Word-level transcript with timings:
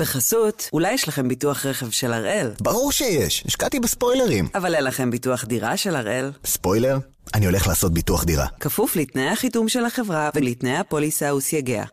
בחסות, 0.00 0.68
אולי 0.72 0.92
יש 0.92 1.08
לכם 1.08 1.28
ביטוח 1.28 1.66
רכב 1.66 1.90
של 1.90 2.12
הראל. 2.12 2.50
ברור 2.60 2.92
שיש, 2.92 3.44
השקעתי 3.46 3.80
בספוילרים. 3.80 4.48
אבל 4.54 4.74
אין 4.74 4.84
לכם 4.84 5.10
ביטוח 5.10 5.44
דירה 5.44 5.76
של 5.76 5.96
הראל. 5.96 6.32
ספוילר? 6.44 6.98
אני 7.34 7.46
הולך 7.46 7.66
לעשות 7.66 7.94
ביטוח 7.94 8.24
דירה. 8.24 8.46
כפוף 8.60 8.96
לתנאי 8.96 9.28
החיתום 9.28 9.68
של 9.68 9.84
החברה 9.84 10.30
ולתנאי 10.34 10.76
הפוליסה 10.76 11.34
וסייגיה. 11.34 11.84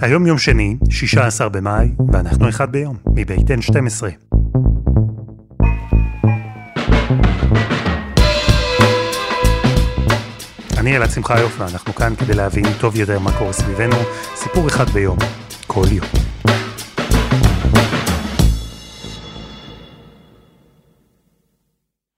היום 0.00 0.26
יום 0.26 0.38
שני, 0.38 0.76
16 0.90 1.48
במאי, 1.48 1.88
ואנחנו 2.12 2.48
אחד 2.48 2.72
ביום, 2.72 2.96
מבית 3.06 3.50
N12. 3.50 4.02
אני 10.78 10.96
אלעד 10.96 11.10
שמחה 11.10 11.40
יופי, 11.40 11.62
אנחנו 11.62 11.94
כאן 11.94 12.14
כדי 12.16 12.34
להבין 12.34 12.64
טוב 12.80 12.96
יותר 12.96 13.18
מה 13.18 13.38
קורה 13.38 13.52
סביבנו, 13.52 13.96
סיפור 14.36 14.68
אחד 14.68 14.90
ביום, 14.90 15.16
כל 15.74 15.84
יום. 15.92 16.06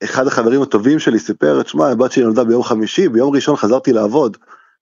אחד 0.03 0.27
החברים 0.27 0.61
הטובים 0.61 0.99
שלי 0.99 1.19
סיפר, 1.19 1.63
תשמע, 1.63 1.91
הבת 1.91 2.11
שלי 2.11 2.23
נולדה 2.23 2.43
ביום 2.43 2.63
חמישי, 2.63 3.09
ביום 3.09 3.35
ראשון 3.35 3.55
חזרתי 3.55 3.93
לעבוד. 3.93 4.37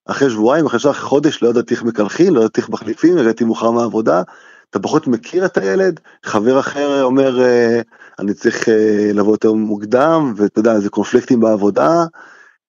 אחרי 0.06 0.30
שבועיים, 0.30 0.66
אחרי 0.66 0.80
שעה 0.80 0.94
חודש, 0.94 1.44
לא 1.44 1.50
ידעתי 1.50 1.74
איך 1.74 1.84
מקלחים, 1.84 2.36
לא 2.36 2.40
ידעתי 2.40 2.62
איך 2.62 2.70
מחליפים, 2.70 3.18
הגעתי 3.18 3.44
מאוחר 3.44 3.72
מהעבודה. 3.72 4.22
אתה 4.70 4.80
פחות 4.80 5.08
מכיר 5.08 5.46
את 5.46 5.58
הילד, 5.58 6.00
חבר 6.24 6.60
אחר 6.60 7.04
אומר, 7.04 7.42
אה, 7.42 7.82
אני 8.20 8.34
צריך 8.34 8.70
אה, 8.70 9.12
לבוא 9.14 9.34
יותר 9.34 9.54
מוקדם, 9.54 10.34
ואתה 10.38 10.60
יודע, 10.60 10.80
זה 10.80 10.90
קונפליקטים 10.90 11.40
בעבודה, 11.40 12.04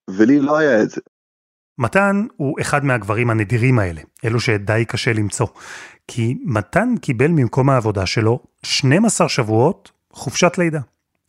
ולי 0.09 0.41
לא 0.41 0.57
היה 0.57 0.83
את 0.83 0.91
זה. 0.91 1.01
מתן 1.79 2.27
הוא 2.37 2.57
אחד 2.61 2.85
מהגברים 2.85 3.31
הנדירים 3.31 3.79
האלה, 3.79 4.01
אלו 4.25 4.41
שדי 4.41 4.85
קשה 4.89 5.13
למצוא. 5.13 5.47
כי 6.09 6.39
מתן 6.45 6.95
קיבל 7.01 7.27
ממקום 7.27 7.71
העבודה 7.71 8.07
שלו 8.07 8.39
12 8.63 9.29
שבועות 9.29 9.91
חופשת 10.13 10.59
לידה. 10.59 10.81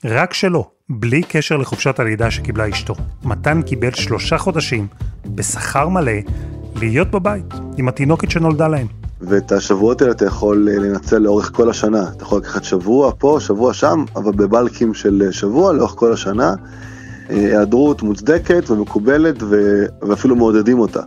רק 0.06 0.34
שלו, 0.34 0.70
בלי 0.90 1.24
קשר 1.24 1.58
לחופשת 1.58 2.00
הלידה 2.00 2.32
שקיבלה 2.32 2.70
אשתו. 2.70 2.96
מתן 3.24 3.62
קיבל 3.62 3.92
שלושה 3.92 4.38
חודשים, 4.38 4.88
בשכר 5.26 5.90
מלא, 5.90 6.12
להיות 6.76 7.12
בבית, 7.12 7.46
עם 7.78 7.88
התינוקת 7.88 8.32
שנולדה 8.32 8.68
להם. 8.68 8.88
ואת 9.22 9.52
השבועות 9.52 10.02
האלה 10.02 10.14
אתה 10.14 10.26
יכול 10.26 10.70
אה, 10.72 10.80
לנצל 10.80 11.18
לאורך 11.18 11.52
כל 11.54 11.70
השנה. 11.70 12.10
אתה 12.10 12.24
יכול 12.24 12.42
לקחת 12.42 12.64
שבוע 12.64 13.12
פה, 13.18 13.38
שבוע 13.42 13.74
שם, 13.74 14.06
אבל 14.16 14.32
בבלקים 14.32 14.94
של 14.94 15.24
אה, 15.26 15.32
שבוע 15.32 15.74
לאורך 15.74 15.92
כל 15.92 16.14
השנה. 16.14 16.54
אה, 17.30 17.36
היעדרות 17.36 18.02
מוצדקת 18.02 18.70
ומקובלת 18.70 19.36
ו... 19.44 19.86
ואפילו 20.02 20.36
מעודדים 20.36 20.80
אותה. 20.80 21.02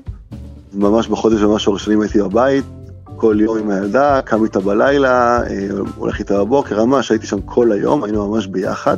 ממש 0.74 1.08
בחודש 1.08 1.42
ומשהו 1.42 1.72
הראשונים 1.72 2.00
הייתי 2.00 2.22
בבית, 2.22 2.64
כל 3.16 3.36
יום 3.40 3.58
עם 3.58 3.70
הילדה, 3.70 4.20
קם 4.24 4.44
איתה 4.44 4.60
בלילה, 4.60 5.40
הולך 5.96 6.18
איתה 6.18 6.38
בבוקר, 6.38 6.84
ממש 6.84 7.10
הייתי 7.10 7.26
שם 7.26 7.40
כל 7.40 7.72
היום, 7.72 8.04
היינו 8.04 8.28
ממש 8.28 8.46
ביחד. 8.46 8.96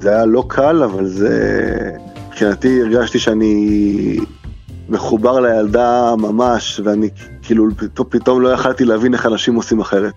זה 0.00 0.10
היה 0.10 0.24
לא 0.24 0.44
קל, 0.48 0.82
אבל 0.82 1.06
זה... 1.06 1.90
מבחינתי 2.28 2.80
הרגשתי 2.82 3.18
שאני 3.18 4.16
מחובר 4.88 5.40
לילדה 5.40 6.14
ממש, 6.18 6.80
ואני 6.84 7.08
כאילו 7.42 7.68
פתאום, 7.76 8.06
פתאום 8.10 8.40
לא 8.40 8.48
יכלתי 8.48 8.84
להבין 8.84 9.14
איך 9.14 9.26
אנשים 9.26 9.54
עושים 9.54 9.80
אחרת. 9.80 10.12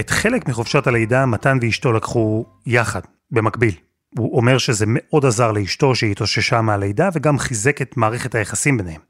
את 0.00 0.10
חלק 0.10 0.48
מחופשת 0.48 0.86
הלידה 0.86 1.26
מתן 1.26 1.58
ואשתו 1.62 1.92
לקחו 1.92 2.44
יחד, 2.66 3.00
במקביל. 3.30 3.74
הוא 4.18 4.36
אומר 4.36 4.58
שזה 4.58 4.84
מאוד 4.88 5.26
עזר 5.26 5.52
לאשתו 5.52 5.94
שהיא 5.94 6.10
התאוששה 6.10 6.60
מהלידה 6.60 7.08
וגם 7.14 7.38
חיזק 7.38 7.82
את 7.82 7.96
מערכת 7.96 8.34
היחסים 8.34 8.78
ביניהם. 8.78 9.00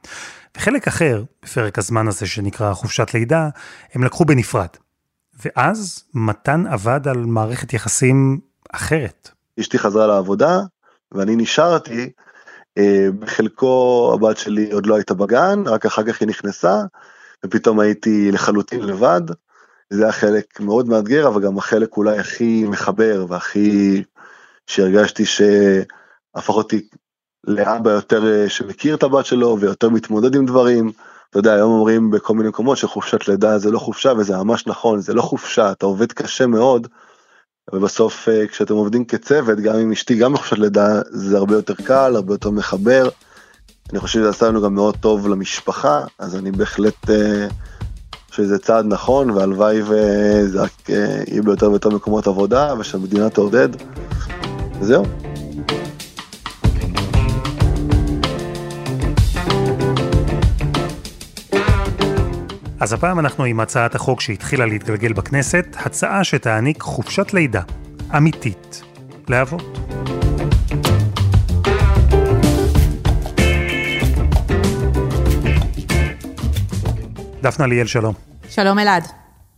וחלק 0.56 0.88
אחר, 0.88 1.24
בפרק 1.42 1.78
הזמן 1.78 2.08
הזה 2.08 2.26
שנקרא 2.26 2.74
חופשת 2.74 3.14
לידה, 3.14 3.48
הם 3.94 4.04
לקחו 4.04 4.24
בנפרד. 4.24 4.68
ואז 5.44 6.04
מתן 6.14 6.66
עבד 6.66 7.08
על 7.08 7.18
מערכת 7.18 7.72
יחסים 7.72 8.40
אחרת. 8.72 9.30
אשתי 9.60 9.78
חזרה 9.78 10.06
לעבודה 10.06 10.60
ואני 11.12 11.36
נשארתי, 11.36 12.10
אה, 12.78 13.08
בחלקו 13.18 14.10
הבת 14.14 14.36
שלי 14.38 14.72
עוד 14.72 14.86
לא 14.86 14.94
הייתה 14.94 15.14
בגן, 15.14 15.62
רק 15.66 15.86
אחר 15.86 16.02
כך 16.02 16.20
היא 16.20 16.28
נכנסה, 16.28 16.82
ופתאום 17.44 17.80
הייתי 17.80 18.32
לחלוטין 18.32 18.80
לבד. 18.80 19.22
זה 19.90 20.02
היה 20.02 20.12
חלק 20.12 20.60
מאוד 20.60 20.88
מאתגר, 20.88 21.28
אבל 21.28 21.42
גם 21.42 21.58
החלק 21.58 21.96
אולי 21.96 22.18
הכי 22.18 22.64
מחבר 22.68 23.26
והכי 23.28 24.02
שהרגשתי 24.66 25.24
שהפך 25.26 26.50
אותי 26.50 26.88
לאבא 27.46 27.90
יותר 27.90 28.26
אה, 28.26 28.48
שמכיר 28.48 28.94
את 28.94 29.02
הבת 29.02 29.26
שלו 29.26 29.56
ויותר 29.60 29.88
מתמודד 29.88 30.34
עם 30.34 30.46
דברים. 30.46 30.92
אתה 31.30 31.38
יודע, 31.38 31.54
היום 31.54 31.72
אומרים 31.72 32.10
בכל 32.10 32.34
מיני 32.34 32.48
מקומות 32.48 32.76
שחופשת 32.76 33.28
לידה 33.28 33.58
זה 33.58 33.70
לא 33.70 33.78
חופשה, 33.78 34.12
וזה 34.18 34.36
ממש 34.36 34.66
נכון, 34.66 35.00
זה 35.00 35.14
לא 35.14 35.22
חופשה, 35.22 35.72
אתה 35.72 35.86
עובד 35.86 36.12
קשה 36.12 36.46
מאוד, 36.46 36.88
ובסוף 37.72 38.28
אה, 38.28 38.46
כשאתם 38.46 38.74
עובדים 38.74 39.04
כצוות, 39.04 39.58
גם 39.58 39.76
עם 39.76 39.92
אשתי, 39.92 40.14
גם 40.14 40.32
בחופשת 40.32 40.58
לידה, 40.58 41.02
זה 41.10 41.36
הרבה 41.36 41.54
יותר 41.54 41.74
קל, 41.74 42.16
הרבה 42.16 42.34
יותר 42.34 42.50
מחבר. 42.50 43.08
אני 43.90 44.00
חושב 44.00 44.20
שזה 44.20 44.28
עשה 44.28 44.48
לנו 44.48 44.62
גם 44.62 44.74
מאוד 44.74 44.96
טוב 44.96 45.28
למשפחה, 45.28 46.04
אז 46.18 46.36
אני 46.36 46.50
בהחלט 46.50 47.10
אה, 47.10 47.48
חושב 48.30 48.42
שזה 48.42 48.58
צעד 48.58 48.84
נכון, 48.88 49.30
והלוואי 49.30 49.82
וזה 49.82 50.62
רק 50.62 50.88
יהיה 50.88 51.42
ביותר 51.42 51.70
ויותר 51.70 51.88
מקומות 51.88 52.26
עבודה, 52.26 52.74
ושהמדינה 52.78 53.30
תעודד. 53.30 53.68
וזהו. 54.80 55.04
אז 62.80 62.92
הפעם 62.92 63.18
אנחנו 63.18 63.44
עם 63.44 63.60
הצעת 63.60 63.94
החוק 63.94 64.20
שהתחילה 64.20 64.66
להתגלגל 64.66 65.12
בכנסת, 65.12 65.66
הצעה 65.76 66.24
שתעניק 66.24 66.82
חופשת 66.82 67.34
לידה 67.34 67.62
אמיתית 68.16 68.82
לאבות. 69.28 69.78
דפנה 77.42 77.66
ליאל, 77.66 77.86
שלום. 77.86 78.14
שלום 78.48 78.78
אלעד. 78.78 79.04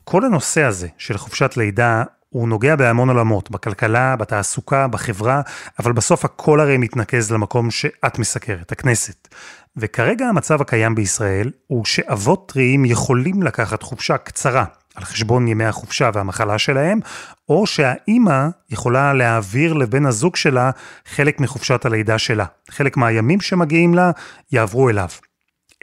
כל 0.05 0.25
הנושא 0.25 0.63
הזה 0.63 0.89
של 0.99 1.19
חופשת 1.19 1.57
לידה 1.57 2.03
הוא 2.29 2.49
נוגע 2.49 2.77
בהמון 2.77 3.09
עולמות, 3.09 3.51
בכלכלה, 3.51 4.17
בתעסוקה, 4.17 4.89
בחברה, 4.89 5.41
אבל 5.79 5.93
בסוף 5.93 6.25
הכל 6.25 6.61
הרי 6.61 6.77
מתנקז 6.77 7.33
למקום 7.33 7.71
שאת 7.71 8.19
מסקרת, 8.19 8.73
הכנסת. 8.73 9.29
וכרגע 9.77 10.27
המצב 10.27 10.61
הקיים 10.61 10.95
בישראל 10.95 11.51
הוא 11.67 11.85
שאבות 11.85 12.53
טריים 12.53 12.85
יכולים 12.85 13.43
לקחת 13.43 13.83
חופשה 13.83 14.19
קצרה 14.19 14.65
על 14.95 15.05
חשבון 15.05 15.49
ימי 15.49 15.65
החופשה 15.65 16.11
והמחלה 16.15 16.59
שלהם, 16.59 17.01
או 17.49 17.67
שהאימא 17.67 18.49
יכולה 18.71 19.13
להעביר 19.13 19.73
לבן 19.73 20.07
הזוג 20.07 20.37
שלה 20.37 20.71
חלק 21.07 21.41
מחופשת 21.41 21.85
הלידה 21.85 22.19
שלה. 22.19 22.45
חלק 22.71 22.97
מהימים 22.97 23.41
שמגיעים 23.41 23.95
לה 23.95 24.11
יעברו 24.53 24.91
אליו. 24.91 25.09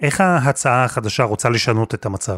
איך 0.01 0.21
ההצעה 0.21 0.83
החדשה 0.83 1.23
רוצה 1.23 1.49
לשנות 1.49 1.93
את 1.93 2.05
המצב? 2.05 2.37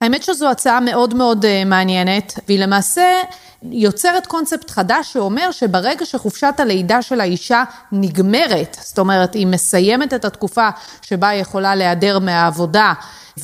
האמת 0.00 0.22
שזו 0.22 0.50
הצעה 0.50 0.80
מאוד 0.80 1.14
מאוד 1.14 1.44
uh, 1.44 1.48
מעניינת, 1.66 2.40
והיא 2.48 2.58
למעשה 2.58 3.20
יוצרת 3.62 4.26
קונספט 4.26 4.70
חדש 4.70 5.12
שאומר 5.12 5.50
שברגע 5.50 6.04
שחופשת 6.04 6.54
הלידה 6.58 7.02
של 7.02 7.20
האישה 7.20 7.64
נגמרת, 7.92 8.76
זאת 8.80 8.98
אומרת, 8.98 9.34
היא 9.34 9.46
מסיימת 9.46 10.14
את 10.14 10.24
התקופה 10.24 10.68
שבה 11.02 11.28
היא 11.28 11.40
יכולה 11.40 11.74
להיעדר 11.74 12.18
מהעבודה 12.18 12.92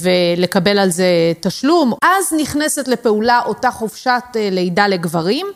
ולקבל 0.01 0.79
על 0.79 0.91
זה 0.91 1.33
תשלום, 1.41 1.93
אז 2.03 2.33
נכנסת 2.41 2.89
לפעולה 2.89 3.41
אותה 3.47 3.71
חופשת 3.71 4.23
אה, 4.37 4.49
לידה 4.53 4.87
לגברים, 4.87 5.47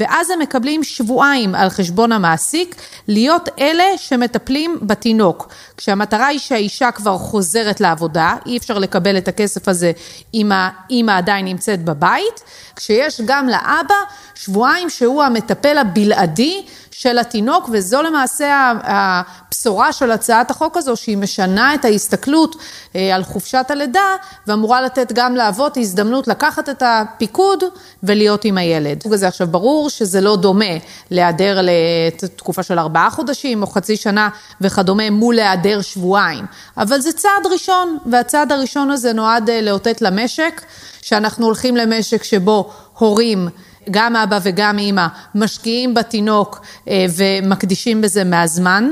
ואז 0.00 0.30
הם 0.30 0.38
מקבלים 0.38 0.84
שבועיים 0.84 1.54
על 1.54 1.68
חשבון 1.68 2.12
המעסיק 2.12 2.76
להיות 3.08 3.48
אלה 3.58 3.84
שמטפלים 3.96 4.78
בתינוק. 4.82 5.48
כשהמטרה 5.76 6.26
היא 6.26 6.38
שהאישה 6.38 6.90
כבר 6.90 7.18
חוזרת 7.18 7.80
לעבודה, 7.80 8.36
אי 8.46 8.56
אפשר 8.56 8.78
לקבל 8.78 9.18
את 9.18 9.28
הכסף 9.28 9.68
הזה 9.68 9.92
אם 10.34 10.52
האימא 10.54 11.18
עדיין 11.18 11.44
נמצאת 11.44 11.84
בבית, 11.84 12.42
כשיש 12.76 13.20
גם 13.24 13.48
לאבא 13.48 13.94
שבועיים 14.34 14.90
שהוא 14.90 15.22
המטפל 15.22 15.78
הבלעדי 15.78 16.62
של 16.98 17.18
התינוק, 17.18 17.68
וזו 17.72 18.02
למעשה 18.02 18.72
הבשורה 18.84 19.92
של 19.92 20.10
הצעת 20.10 20.50
החוק 20.50 20.76
הזו, 20.76 20.96
שהיא 20.96 21.16
משנה 21.16 21.74
את 21.74 21.84
ההסתכלות 21.84 22.56
אה, 22.96 23.16
על 23.16 23.24
חופשת 23.24 23.66
הלידה, 23.68 24.16
ואמורה 24.46 24.82
לתת 24.82 25.12
גם 25.12 25.36
לאבות 25.36 25.76
הזדמנות 25.76 26.28
לקחת 26.28 26.68
את 26.68 26.82
הפיקוד 26.86 27.64
ולהיות 28.02 28.44
עם 28.44 28.58
הילד. 28.58 29.02
זה 29.14 29.28
עכשיו 29.28 29.46
ברור 29.46 29.90
שזה 29.90 30.20
לא 30.20 30.36
דומה 30.36 30.74
להיעדר 31.10 31.58
לתקופה 31.62 32.62
של 32.62 32.78
ארבעה 32.78 33.10
חודשים 33.10 33.62
או 33.62 33.66
חצי 33.66 33.96
שנה 33.96 34.28
וכדומה 34.60 35.10
מול 35.10 35.34
להיעדר 35.34 35.80
שבועיים, 35.80 36.44
אבל 36.76 37.00
זה 37.00 37.12
צעד 37.12 37.46
ראשון, 37.52 37.98
והצעד 38.06 38.52
הראשון 38.52 38.90
הזה 38.90 39.12
נועד 39.12 39.50
אה, 39.50 39.60
לאותת 39.60 40.02
למשק, 40.02 40.62
שאנחנו 41.02 41.46
הולכים 41.46 41.76
למשק 41.76 42.22
שבו 42.22 42.70
הורים 42.98 43.48
גם 43.90 44.16
אבא 44.16 44.38
וגם 44.42 44.78
אימא 44.78 45.06
משקיעים 45.34 45.94
בתינוק 45.94 46.60
ומקדישים 47.16 48.00
בזה 48.00 48.24
מהזמן, 48.24 48.90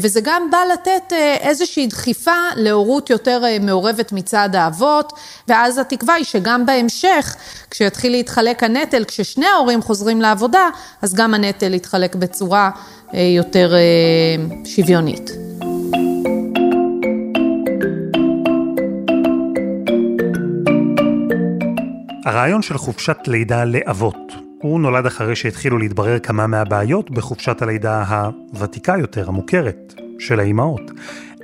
וזה 0.00 0.20
גם 0.20 0.50
בא 0.50 0.58
לתת 0.72 1.12
איזושהי 1.40 1.86
דחיפה 1.86 2.36
להורות 2.56 3.10
יותר 3.10 3.42
מעורבת 3.60 4.12
מצד 4.12 4.48
האבות, 4.54 5.12
ואז 5.48 5.78
התקווה 5.78 6.14
היא 6.14 6.24
שגם 6.24 6.66
בהמשך, 6.66 7.36
כשיתחיל 7.70 8.12
להתחלק 8.12 8.62
הנטל, 8.62 9.04
כששני 9.04 9.46
ההורים 9.46 9.82
חוזרים 9.82 10.20
לעבודה, 10.20 10.68
אז 11.02 11.14
גם 11.14 11.34
הנטל 11.34 11.74
יתחלק 11.74 12.14
בצורה 12.14 12.70
יותר 13.12 13.74
שוויונית. 14.64 15.30
הרעיון 22.24 22.62
של 22.62 22.78
חופשת 22.78 23.18
לידה 23.26 23.64
לאבות, 23.64 24.32
הוא 24.58 24.80
נולד 24.80 25.06
אחרי 25.06 25.36
שהתחילו 25.36 25.78
להתברר 25.78 26.18
כמה 26.18 26.46
מהבעיות 26.46 27.10
בחופשת 27.10 27.62
הלידה 27.62 28.04
הוותיקה 28.52 28.94
יותר, 28.98 29.28
המוכרת, 29.28 29.94
של 30.18 30.40
האימהות. 30.40 30.90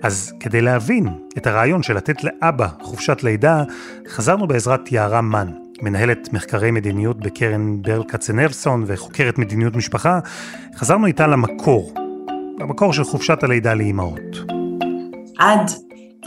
אז 0.03 0.33
כדי 0.41 0.61
להבין 0.61 1.09
את 1.39 1.47
הרעיון 1.47 1.83
של 1.83 1.95
לתת 1.97 2.25
לאבא 2.25 2.69
חופשת 2.83 3.23
לידה, 3.23 3.65
חזרנו 4.09 4.47
בעזרת 4.47 4.93
יערה 4.93 5.21
מן, 5.21 5.53
מנהלת 5.83 6.33
מחקרי 6.33 6.71
מדיניות 6.71 7.21
בקרן 7.21 7.83
ברל 7.83 8.05
כצנלסון 8.09 8.85
וחוקרת 8.87 9.39
מדיניות 9.39 9.77
משפחה, 9.77 10.19
חזרנו 10.77 11.07
איתה 11.07 11.27
למקור, 11.27 11.95
למקור 12.59 12.93
של 12.93 13.05
חופשת 13.05 13.43
הלידה 13.43 13.75
לאימהות. 13.75 14.37
עד 15.39 15.71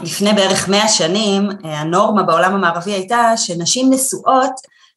לפני 0.00 0.32
בערך 0.32 0.68
מאה 0.68 0.88
שנים, 0.88 1.48
הנורמה 1.64 2.22
בעולם 2.22 2.54
המערבי 2.54 2.92
הייתה 2.92 3.32
שנשים 3.36 3.92
נשואות 3.92 4.52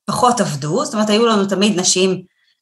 פחות 0.06 0.42
עבדו, 0.42 0.86
זאת 0.86 0.94
אומרת 0.94 1.10
היו 1.10 1.26
לנו 1.26 1.46
תמיד 1.46 1.80
נשים 1.80 2.22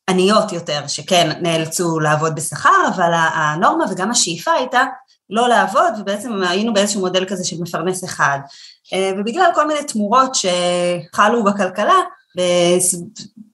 עניות 0.10 0.52
יותר, 0.52 0.88
שכן 0.88 1.32
נאלצו 1.42 2.00
לעבוד 2.00 2.36
בשכר, 2.36 2.88
אבל 2.96 3.12
הנורמה 3.14 3.86
וגם 3.92 4.12
השאיפה 4.12 4.52
הייתה 4.52 4.84
לא 5.30 5.50
לעבוד, 5.50 5.94
ובעצם 6.00 6.44
היינו 6.50 6.74
באיזשהו 6.74 7.02
מודל 7.02 7.26
כזה 7.26 7.44
של 7.44 7.56
מפרנס 7.60 8.04
אחד. 8.04 8.40
ובגלל 9.18 9.50
כל 9.56 9.68
מיני 9.68 9.84
תמורות 9.84 10.36
שחלו 10.36 11.44
בכלכלה, 11.44 12.00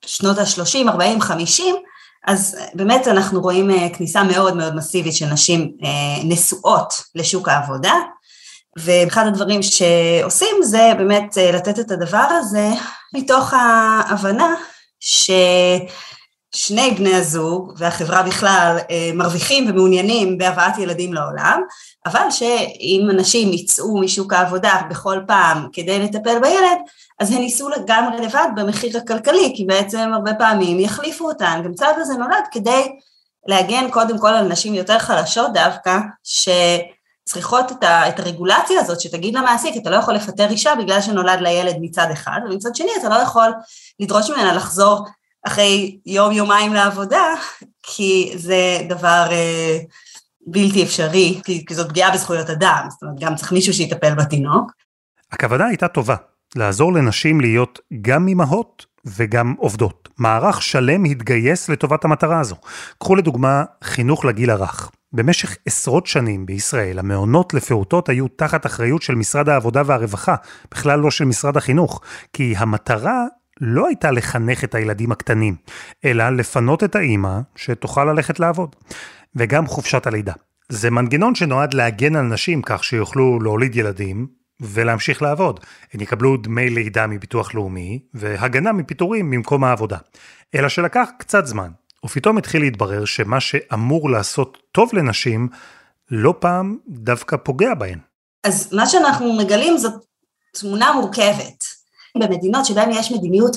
בשנות 0.03 0.37
ה-30, 0.37 0.89
40, 0.89 1.21
50, 1.21 1.75
אז 2.27 2.57
באמת 2.73 3.07
אנחנו 3.07 3.41
רואים 3.41 3.89
כניסה 3.93 4.23
מאוד 4.23 4.57
מאוד 4.57 4.75
מסיבית 4.75 5.13
של 5.13 5.25
נשים 5.25 5.71
נשואות 6.23 6.93
לשוק 7.15 7.47
העבודה, 7.47 7.93
ואחד 8.79 9.27
הדברים 9.27 9.59
שעושים 9.63 10.55
זה 10.63 10.91
באמת 10.97 11.37
לתת 11.53 11.79
את 11.79 11.91
הדבר 11.91 12.27
הזה 12.29 12.69
מתוך 13.13 13.53
ההבנה 13.53 14.55
ששני 14.99 16.91
בני 16.91 17.15
הזוג 17.15 17.73
והחברה 17.77 18.23
בכלל 18.23 18.77
מרוויחים 19.13 19.69
ומעוניינים 19.69 20.37
בהבאת 20.37 20.77
ילדים 20.77 21.13
לעולם, 21.13 21.61
אבל 22.05 22.31
שאם 22.31 23.07
אנשים 23.11 23.53
יצאו 23.53 24.01
משוק 24.01 24.33
העבודה 24.33 24.81
בכל 24.89 25.19
פעם 25.27 25.67
כדי 25.73 25.99
לטפל 25.99 26.39
בילד, 26.41 26.77
אז 27.19 27.31
הן 27.31 27.41
ייסעו 27.41 27.69
לגמרי 27.69 28.25
לבד 28.25 28.47
במחיר 28.55 28.97
הכלכלי, 28.97 29.53
כי 29.55 29.65
בעצם 29.65 30.11
הרבה 30.13 30.33
פעמים 30.33 30.79
יחליפו 30.79 31.27
אותן, 31.27 31.61
גם 31.65 31.73
צעד 31.73 31.95
הזה 31.97 32.13
נולד 32.13 32.43
כדי 32.51 32.91
להגן 33.47 33.89
קודם 33.89 34.17
כל 34.19 34.29
על 34.29 34.47
נשים 34.47 34.73
יותר 34.73 34.99
חלשות 34.99 35.53
דווקא, 35.53 35.97
ש... 36.23 36.49
צריכות 37.29 37.71
את, 37.71 37.83
ה, 37.83 38.09
את 38.09 38.19
הרגולציה 38.19 38.79
הזאת 38.79 38.99
שתגיד 38.99 39.35
למעסיק, 39.35 39.77
אתה 39.77 39.89
לא 39.89 39.95
יכול 39.95 40.13
לפטר 40.13 40.49
אישה 40.49 40.75
בגלל 40.75 41.01
שנולד 41.01 41.41
לילד 41.41 41.75
מצד 41.81 42.07
אחד, 42.13 42.39
ומצד 42.45 42.75
שני 42.75 42.89
אתה 42.99 43.09
לא 43.09 43.15
יכול 43.15 43.51
לדרוש 43.99 44.29
ממנה 44.29 44.53
לחזור 44.53 45.05
אחרי 45.47 45.97
יום-יומיים 46.05 46.73
לעבודה, 46.73 47.33
כי 47.83 48.33
זה 48.35 48.81
דבר 48.89 49.27
אה, 49.31 49.77
בלתי 50.47 50.83
אפשרי, 50.83 51.41
כי, 51.43 51.65
כי 51.65 51.75
זאת 51.75 51.89
פגיעה 51.89 52.11
בזכויות 52.11 52.49
אדם, 52.49 52.87
זאת 52.89 53.03
אומרת 53.03 53.19
גם 53.19 53.35
צריך 53.35 53.51
מישהו 53.51 53.73
שיטפל 53.73 54.15
בתינוק. 54.15 54.71
הכוונה 55.31 55.65
הייתה 55.65 55.87
טובה, 55.87 56.15
לעזור 56.55 56.93
לנשים 56.93 57.41
להיות 57.41 57.79
גם 58.01 58.27
אימהות 58.27 58.85
וגם 59.05 59.55
עובדות. 59.57 60.09
מערך 60.17 60.61
שלם 60.61 61.03
התגייס 61.03 61.69
לטובת 61.69 62.05
המטרה 62.05 62.39
הזו. 62.39 62.55
קחו 62.99 63.15
לדוגמה 63.15 63.63
חינוך 63.83 64.25
לגיל 64.25 64.49
הרך. 64.49 64.91
במשך 65.13 65.57
עשרות 65.65 66.07
שנים 66.07 66.45
בישראל, 66.45 66.99
המעונות 66.99 67.53
לפעוטות 67.53 68.09
היו 68.09 68.27
תחת 68.27 68.65
אחריות 68.65 69.01
של 69.01 69.15
משרד 69.15 69.49
העבודה 69.49 69.81
והרווחה, 69.85 70.35
בכלל 70.71 70.99
לא 70.99 71.11
של 71.11 71.25
משרד 71.25 71.57
החינוך, 71.57 72.01
כי 72.33 72.53
המטרה 72.57 73.25
לא 73.61 73.87
הייתה 73.87 74.11
לחנך 74.11 74.63
את 74.63 74.75
הילדים 74.75 75.11
הקטנים, 75.11 75.55
אלא 76.05 76.29
לפנות 76.29 76.83
את 76.83 76.95
האימא 76.95 77.39
שתוכל 77.55 78.05
ללכת 78.05 78.39
לעבוד. 78.39 78.75
וגם 79.35 79.67
חופשת 79.67 80.07
הלידה. 80.07 80.33
זה 80.69 80.89
מנגנון 80.89 81.35
שנועד 81.35 81.73
להגן 81.73 82.15
על 82.15 82.25
נשים 82.25 82.61
כך 82.61 82.83
שיוכלו 82.83 83.39
להוליד 83.39 83.75
ילדים 83.75 84.27
ולהמשיך 84.61 85.21
לעבוד. 85.21 85.59
הן 85.93 86.01
יקבלו 86.01 86.37
דמי 86.37 86.69
לידה 86.69 87.07
מביטוח 87.07 87.55
לאומי 87.55 87.99
והגנה 88.13 88.71
מפיטורים 88.71 89.29
ממקום 89.29 89.63
העבודה. 89.63 89.97
אלא 90.55 90.69
שלקח 90.69 91.09
קצת 91.19 91.45
זמן, 91.45 91.69
ופתאום 92.05 92.37
התחיל 92.37 92.61
להתברר 92.61 93.05
שמה 93.05 93.39
שאמור 93.39 94.09
לעשות 94.09 94.57
טוב 94.71 94.89
לנשים, 94.93 95.49
לא 96.11 96.33
פעם 96.39 96.77
דווקא 96.87 97.37
פוגע 97.37 97.73
בהן. 97.73 97.99
אז 98.43 98.73
מה 98.73 98.87
שאנחנו 98.87 99.33
מגלים 99.33 99.77
זאת 99.77 99.93
תמונה 100.53 100.91
מורכבת. 100.93 101.63
במדינות 102.17 102.65
שבהן 102.65 102.91
יש 102.91 103.11
מדיניות 103.11 103.55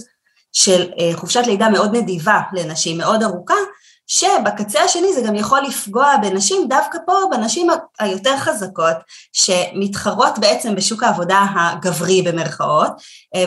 של 0.53 0.91
חופשת 1.13 1.43
לידה 1.47 1.69
מאוד 1.69 1.97
נדיבה 1.97 2.41
לנשים, 2.53 2.99
מאוד 2.99 3.23
ארוכה, 3.23 3.55
שבקצה 4.07 4.83
השני 4.83 5.13
זה 5.13 5.23
גם 5.27 5.35
יכול 5.35 5.61
לפגוע 5.61 6.17
בנשים, 6.23 6.69
דווקא 6.69 6.99
פה 7.07 7.13
בנשים 7.31 7.69
היותר 7.99 8.37
חזקות, 8.37 8.97
שמתחרות 9.33 10.39
בעצם 10.39 10.75
בשוק 10.75 11.03
העבודה 11.03 11.45
הגברי 11.55 12.23
במרכאות, 12.23 12.93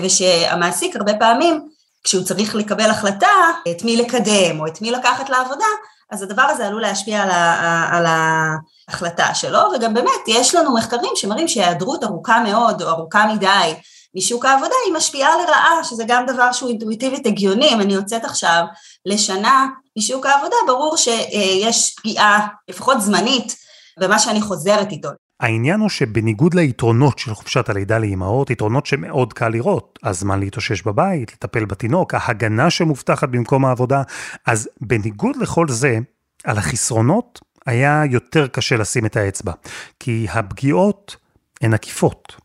ושהמעסיק 0.03 0.95
הרבה 0.95 1.13
פעמים 1.19 1.67
כשהוא 2.05 2.23
צריך 2.23 2.55
לקבל 2.55 2.89
החלטה 2.89 3.27
את 3.71 3.83
מי 3.83 3.97
לקדם 3.97 4.59
או 4.59 4.67
את 4.67 4.81
מי 4.81 4.91
לקחת 4.91 5.29
לעבודה, 5.29 5.65
אז 6.11 6.21
הדבר 6.21 6.41
הזה 6.41 6.67
עלול 6.67 6.81
להשפיע 6.81 7.23
על, 7.23 7.29
ה, 7.29 7.89
על 7.91 8.05
ההחלטה 8.07 9.35
שלו, 9.35 9.59
וגם 9.75 9.93
באמת 9.93 10.27
יש 10.27 10.55
לנו 10.55 10.75
מחקרים 10.75 11.11
שמראים 11.15 11.47
שהיעדרות 11.47 12.03
ארוכה 12.03 12.39
מאוד 12.43 12.81
או 12.81 12.89
ארוכה 12.89 13.33
מדי 13.33 13.73
משוק 14.15 14.45
העבודה 14.45 14.75
היא 14.85 14.93
משפיעה 14.93 15.37
לרעה, 15.37 15.83
שזה 15.83 16.03
גם 16.07 16.25
דבר 16.25 16.51
שהוא 16.51 16.69
אינטואיטיבית 16.69 17.25
הגיוני, 17.25 17.69
אם 17.69 17.81
אני 17.81 17.93
יוצאת 17.93 18.25
עכשיו 18.25 18.63
לשנה 19.05 19.65
משוק 19.97 20.25
העבודה, 20.25 20.55
ברור 20.67 20.97
שיש 20.97 21.95
פגיעה, 21.95 22.47
לפחות 22.69 23.01
זמנית, 23.01 23.55
במה 23.99 24.19
שאני 24.19 24.41
חוזרת 24.41 24.91
איתו. 24.91 25.09
העניין 25.39 25.79
הוא 25.79 25.89
שבניגוד 25.89 26.53
ליתרונות 26.53 27.19
של 27.19 27.33
חופשת 27.33 27.69
הלידה 27.69 27.97
לאימהות, 27.97 28.49
יתרונות 28.49 28.85
שמאוד 28.85 29.33
קל 29.33 29.49
לראות, 29.49 29.99
הזמן 30.03 30.39
להתאושש 30.39 30.81
בבית, 30.81 31.33
לטפל 31.33 31.65
בתינוק, 31.65 32.13
ההגנה 32.13 32.69
שמובטחת 32.69 33.29
במקום 33.29 33.65
העבודה, 33.65 34.01
אז 34.45 34.69
בניגוד 34.81 35.35
לכל 35.35 35.67
זה, 35.69 35.99
על 36.43 36.57
החסרונות 36.57 37.39
היה 37.65 38.03
יותר 38.11 38.47
קשה 38.47 38.75
לשים 38.75 39.05
את 39.05 39.15
האצבע, 39.15 39.51
כי 39.99 40.27
הפגיעות 40.33 41.15
הן 41.61 41.73
עקיפות. 41.73 42.35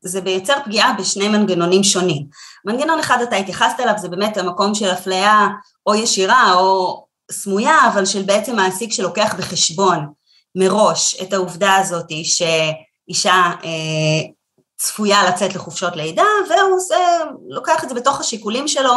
זה 0.00 0.20
מייצר 0.20 0.54
פגיעה 0.64 0.92
בשני 0.98 1.28
מנגנונים 1.28 1.84
שונים. 1.84 2.22
מנגנון 2.64 2.98
אחד 2.98 3.18
אתה 3.22 3.36
התייחסת 3.36 3.80
אליו, 3.80 3.94
זה 3.98 4.08
באמת 4.08 4.36
המקום 4.36 4.74
של 4.74 4.92
אפליה 4.92 5.48
או 5.86 5.94
ישירה 5.94 6.52
או 6.54 7.06
סמויה, 7.30 7.88
אבל 7.92 8.04
של 8.04 8.22
בעצם 8.22 8.56
מעסיק 8.56 8.92
שלוקח 8.92 9.34
בחשבון 9.38 10.06
מראש 10.56 11.22
את 11.22 11.32
העובדה 11.32 11.76
הזאת 11.76 12.10
שאישה 12.10 13.52
אה, 13.64 14.30
צפויה 14.76 15.28
לצאת 15.28 15.54
לחופשות 15.54 15.96
לידה, 15.96 16.22
והוא 16.48 16.76
עושה, 16.76 16.96
לוקח 17.48 17.84
את 17.84 17.88
זה 17.88 17.94
בתוך 17.94 18.20
השיקולים 18.20 18.68
שלו, 18.68 18.92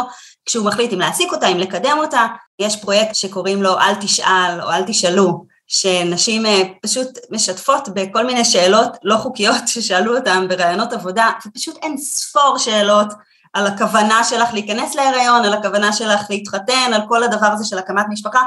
כשהוא 0.46 0.66
מחליט 0.66 0.92
אם 0.92 0.98
להעסיק 0.98 1.32
אותה, 1.32 1.46
אם 1.46 1.58
לקדם 1.58 1.96
אותה. 2.00 2.26
יש 2.58 2.76
פרויקט 2.76 3.14
שקוראים 3.14 3.62
לו 3.62 3.78
אל 3.78 3.94
תשאל 3.94 4.60
או 4.62 4.70
אל 4.70 4.82
תשאלו, 4.86 5.44
שנשים 5.66 6.46
אה, 6.46 6.62
פשוט 6.82 7.18
משתפות 7.30 7.88
בכל 7.94 8.26
מיני 8.26 8.44
שאלות 8.44 8.96
לא 9.02 9.16
חוקיות 9.16 9.68
ששאלו 9.72 10.16
אותן 10.16 10.48
בראיונות 10.48 10.92
עבודה, 10.92 11.30
ופשוט 11.46 11.76
אין 11.82 11.98
ספור 11.98 12.58
שאלות 12.58 13.08
על 13.52 13.66
הכוונה 13.66 14.24
שלך 14.24 14.52
להיכנס 14.52 14.94
להיריון, 14.94 15.44
על 15.44 15.52
הכוונה 15.52 15.92
שלך 15.92 16.20
להתחתן, 16.30 16.92
על 16.94 17.00
כל 17.08 17.22
הדבר 17.22 17.46
הזה 17.46 17.64
של 17.64 17.78
הקמת 17.78 18.06
משפחה, 18.08 18.42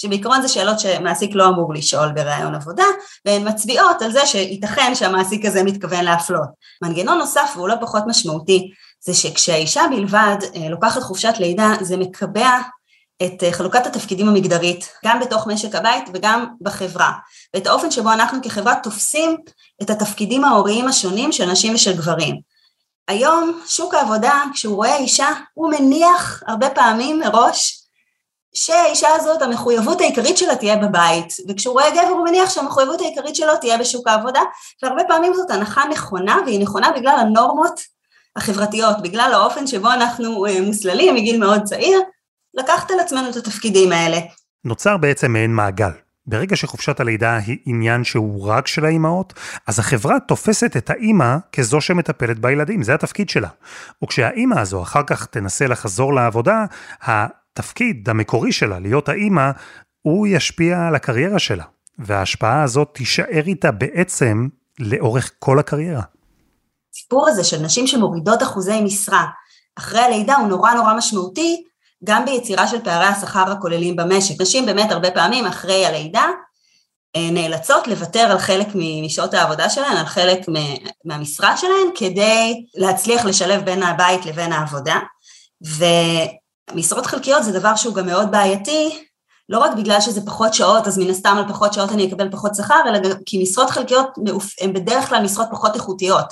שבעיקרון 0.00 0.42
זה 0.42 0.48
שאלות 0.48 0.80
שמעסיק 0.80 1.30
לא 1.34 1.48
אמור 1.48 1.74
לשאול 1.74 2.12
בראיון 2.12 2.54
עבודה, 2.54 2.84
והן 3.24 3.48
מצביעות 3.48 4.02
על 4.02 4.12
זה 4.12 4.26
שייתכן 4.26 4.94
שהמעסיק 4.94 5.44
הזה 5.44 5.62
מתכוון 5.62 6.04
להפלות. 6.04 6.48
מנגנון 6.82 7.18
נוסף 7.18 7.52
והוא 7.56 7.68
לא 7.68 7.74
פחות 7.80 8.02
משמעותי, 8.06 8.70
זה 9.04 9.14
שכשהאישה 9.14 9.82
בלבד 9.90 10.36
אה, 10.56 10.68
לוקחת 10.68 11.02
חופשת 11.02 11.34
לידה, 11.38 11.68
זה 11.80 11.96
מקבע 11.96 12.58
את 13.22 13.42
אה, 13.42 13.52
חלוקת 13.52 13.86
התפקידים 13.86 14.28
המגדרית, 14.28 14.92
גם 15.04 15.20
בתוך 15.20 15.46
משק 15.46 15.74
הבית 15.74 16.04
וגם 16.14 16.46
בחברה, 16.60 17.12
ואת 17.54 17.66
האופן 17.66 17.90
שבו 17.90 18.12
אנחנו 18.12 18.38
כחברה 18.42 18.74
תופסים 18.82 19.36
את 19.82 19.90
התפקידים 19.90 20.44
ההוריים 20.44 20.88
השונים 20.88 21.32
של 21.32 21.50
נשים 21.50 21.74
ושל 21.74 21.96
גברים. 21.96 22.40
היום 23.08 23.60
שוק 23.66 23.94
העבודה, 23.94 24.42
כשהוא 24.54 24.76
רואה 24.76 24.96
אישה, 24.96 25.28
הוא 25.54 25.70
מניח 25.70 26.42
הרבה 26.46 26.70
פעמים 26.70 27.18
מראש 27.18 27.79
שהאישה 28.54 29.08
הזאת, 29.16 29.42
המחויבות 29.42 30.00
העיקרית 30.00 30.38
שלה 30.38 30.56
תהיה 30.56 30.76
בבית, 30.76 31.34
וכשהוא 31.48 31.72
רואה 31.72 31.90
גבר 31.90 32.08
הוא 32.08 32.24
מניח 32.24 32.50
שהמחויבות 32.50 33.00
העיקרית 33.00 33.36
שלו 33.36 33.56
תהיה 33.56 33.78
בשוק 33.78 34.08
העבודה, 34.08 34.40
והרבה 34.82 35.02
פעמים 35.08 35.34
זאת 35.34 35.50
הנחה 35.50 35.82
נכונה, 35.90 36.36
והיא 36.46 36.60
נכונה 36.60 36.90
בגלל 36.96 37.16
הנורמות 37.20 37.80
החברתיות, 38.36 39.02
בגלל 39.02 39.30
האופן 39.34 39.66
שבו 39.66 39.92
אנחנו 39.92 40.46
אה, 40.46 40.60
מוסללים 40.60 41.14
מגיל 41.14 41.40
מאוד 41.40 41.62
צעיר, 41.62 42.00
לקחת 42.54 42.90
על 42.90 43.00
עצמנו 43.00 43.30
את 43.30 43.36
התפקידים 43.36 43.92
האלה. 43.92 44.18
נוצר 44.64 44.96
בעצם 44.96 45.32
מעין 45.32 45.54
מעגל. 45.54 45.90
ברגע 46.26 46.56
שחופשת 46.56 47.00
הלידה 47.00 47.36
היא 47.36 47.58
עניין 47.66 48.04
שהוא 48.04 48.48
רק 48.48 48.66
של 48.66 48.84
האימהות, 48.84 49.32
אז 49.66 49.78
החברה 49.78 50.20
תופסת 50.20 50.76
את 50.76 50.90
האימא 50.90 51.36
כזו 51.52 51.80
שמטפלת 51.80 52.38
בילדים, 52.38 52.82
זה 52.82 52.94
התפקיד 52.94 53.28
שלה. 53.28 53.48
וכשהאימא 54.04 54.60
הזו 54.60 54.82
אחר 54.82 55.02
כך 55.06 55.26
תנסה 55.26 55.66
לחזור 55.66 56.14
לעבודה, 56.14 56.64
התפקיד 57.52 58.08
המקורי 58.08 58.52
שלה, 58.52 58.78
להיות 58.78 59.08
האימא, 59.08 59.50
הוא 60.02 60.26
ישפיע 60.26 60.86
על 60.88 60.94
הקריירה 60.94 61.38
שלה. 61.38 61.64
וההשפעה 61.98 62.62
הזאת 62.62 62.90
תישאר 62.94 63.42
איתה 63.46 63.70
בעצם 63.70 64.48
לאורך 64.78 65.32
כל 65.38 65.58
הקריירה. 65.58 66.02
הסיפור 66.92 67.28
הזה 67.28 67.44
של 67.44 67.58
נשים 67.62 67.86
שמורידות 67.86 68.42
אחוזי 68.42 68.80
משרה 68.80 69.26
אחרי 69.78 70.00
הלידה 70.00 70.36
הוא 70.36 70.48
נורא 70.48 70.74
נורא 70.74 70.94
משמעותי, 70.94 71.64
גם 72.04 72.24
ביצירה 72.24 72.66
של 72.66 72.84
פערי 72.84 73.06
השכר 73.06 73.52
הכוללים 73.52 73.96
במשק. 73.96 74.40
נשים 74.40 74.66
באמת 74.66 74.90
הרבה 74.90 75.10
פעמים 75.10 75.46
אחרי 75.46 75.86
הלידה 75.86 76.26
אה, 77.16 77.30
נאלצות 77.32 77.86
לוותר 77.86 78.20
על 78.20 78.38
חלק 78.38 78.66
משעות 79.04 79.34
העבודה 79.34 79.70
שלהן, 79.70 79.96
על 79.96 80.06
חלק 80.06 80.38
מהמשרה 81.04 81.56
שלהן, 81.56 81.88
כדי 81.94 82.66
להצליח 82.74 83.24
לשלב 83.24 83.64
בין 83.64 83.82
הבית 83.82 84.26
לבין 84.26 84.52
העבודה. 84.52 84.98
ומשרות 86.72 87.06
חלקיות 87.06 87.44
זה 87.44 87.52
דבר 87.52 87.76
שהוא 87.76 87.94
גם 87.94 88.06
מאוד 88.06 88.30
בעייתי, 88.30 89.04
לא 89.48 89.58
רק 89.58 89.70
בגלל 89.76 90.00
שזה 90.00 90.26
פחות 90.26 90.54
שעות, 90.54 90.86
אז 90.86 90.98
מן 90.98 91.10
הסתם 91.10 91.36
על 91.38 91.48
פחות 91.48 91.72
שעות 91.72 91.92
אני 91.92 92.08
אקבל 92.08 92.30
פחות 92.30 92.54
שכר, 92.54 92.80
אלא 92.86 92.98
כי 93.26 93.42
משרות 93.42 93.70
חלקיות 93.70 94.06
הן 94.60 94.72
בדרך 94.72 95.08
כלל 95.08 95.22
משרות 95.22 95.48
פחות 95.50 95.74
איכותיות. 95.74 96.26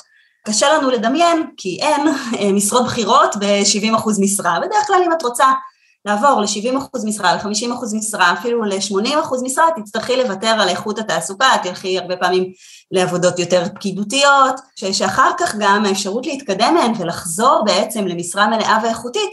קשה 0.47 0.73
לנו 0.73 0.91
לדמיין, 0.91 1.51
כי 1.57 1.79
אין 1.81 2.09
אה, 2.09 2.53
משרות 2.53 2.87
בכירות 2.87 3.37
ב-70% 3.37 4.09
משרה. 4.21 4.59
בדרך 4.61 4.87
כלל 4.87 5.03
אם 5.07 5.13
את 5.13 5.23
רוצה 5.23 5.47
לעבור 6.05 6.41
ל-70% 6.41 6.99
משרה, 7.05 7.35
ל-50% 7.35 7.97
משרה, 7.97 8.33
אפילו 8.33 8.65
ל-80% 8.65 9.45
משרה, 9.45 9.67
תצטרכי 9.77 10.17
לוותר 10.17 10.49
על 10.61 10.69
איכות 10.69 10.99
התעסוקה, 10.99 11.47
תלכי 11.63 11.99
הרבה 11.99 12.17
פעמים 12.17 12.53
לעבודות 12.91 13.39
יותר 13.39 13.65
פקידותיות, 13.75 14.61
שאחר 14.77 15.31
כך 15.39 15.55
גם 15.59 15.85
האפשרות 15.85 16.27
להתקדם 16.27 16.75
מהן 16.75 16.93
ולחזור 16.99 17.63
בעצם 17.65 18.07
למשרה 18.07 18.47
מלאה 18.47 18.79
ואיכותית, 18.83 19.31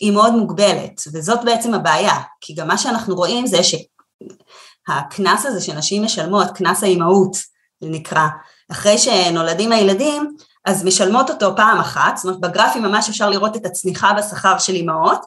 היא 0.00 0.12
מאוד 0.12 0.34
מוגבלת, 0.34 1.00
וזאת 1.12 1.44
בעצם 1.44 1.74
הבעיה, 1.74 2.14
כי 2.40 2.54
גם 2.54 2.68
מה 2.68 2.78
שאנחנו 2.78 3.14
רואים 3.14 3.46
זה 3.46 3.58
שהקנס 3.62 5.46
הזה 5.46 5.60
שנשים 5.60 6.04
משלמות, 6.04 6.50
קנס 6.50 6.82
האימהות, 6.82 7.36
נקרא, 7.82 8.26
אחרי 8.72 8.98
שנולדים 8.98 9.72
הילדים, 9.72 10.36
אז 10.64 10.84
משלמות 10.84 11.30
אותו 11.30 11.56
פעם 11.56 11.78
אחת, 11.78 12.16
זאת 12.16 12.24
אומרת 12.24 12.40
בגרפים 12.40 12.82
ממש 12.82 13.08
אפשר 13.08 13.30
לראות 13.30 13.56
את 13.56 13.66
הצניחה 13.66 14.12
בשכר 14.12 14.58
של 14.58 14.72
אימהות, 14.72 15.20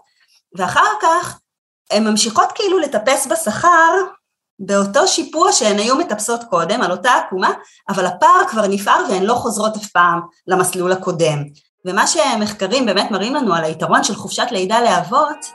ואחר 0.57 0.89
כך 1.01 1.39
הן 1.91 2.07
ממשיכות 2.07 2.49
כאילו 2.55 2.79
לטפס 2.79 3.27
בשכר 3.27 3.93
באותו 4.59 5.07
שיפוע 5.07 5.51
שהן 5.51 5.79
היו 5.79 5.95
מטפסות 5.95 6.43
קודם, 6.43 6.81
על 6.81 6.91
אותה 6.91 7.11
עקומה, 7.11 7.51
אבל 7.89 8.05
הפער 8.05 8.47
כבר 8.49 8.67
נפער 8.67 9.03
והן 9.09 9.23
לא 9.23 9.33
חוזרות 9.33 9.75
אף 9.75 9.87
פעם 9.87 10.19
למסלול 10.47 10.91
הקודם. 10.91 11.43
ומה 11.87 12.07
שמחקרים 12.07 12.85
באמת 12.85 13.11
מראים 13.11 13.35
לנו 13.35 13.53
על 13.53 13.63
היתרון 13.63 14.03
של 14.03 14.15
חופשת 14.15 14.47
לידה 14.51 14.81
לאבות, 14.81 15.45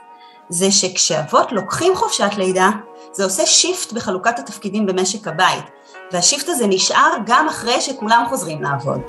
זה 0.49 0.71
שכשאבות 0.71 1.51
לוקחים 1.51 1.95
חופשת 1.95 2.29
לידה, 2.37 2.69
זה 3.11 3.23
עושה 3.23 3.45
שיפט 3.45 3.93
בחלוקת 3.93 4.39
התפקידים 4.39 4.85
במשק 4.85 5.27
הבית, 5.27 5.63
והשיפט 6.11 6.49
הזה 6.49 6.67
נשאר 6.67 7.11
גם 7.25 7.47
אחרי 7.49 7.81
שכולם 7.81 8.25
חוזרים 8.29 8.63
לעבוד. 8.63 9.01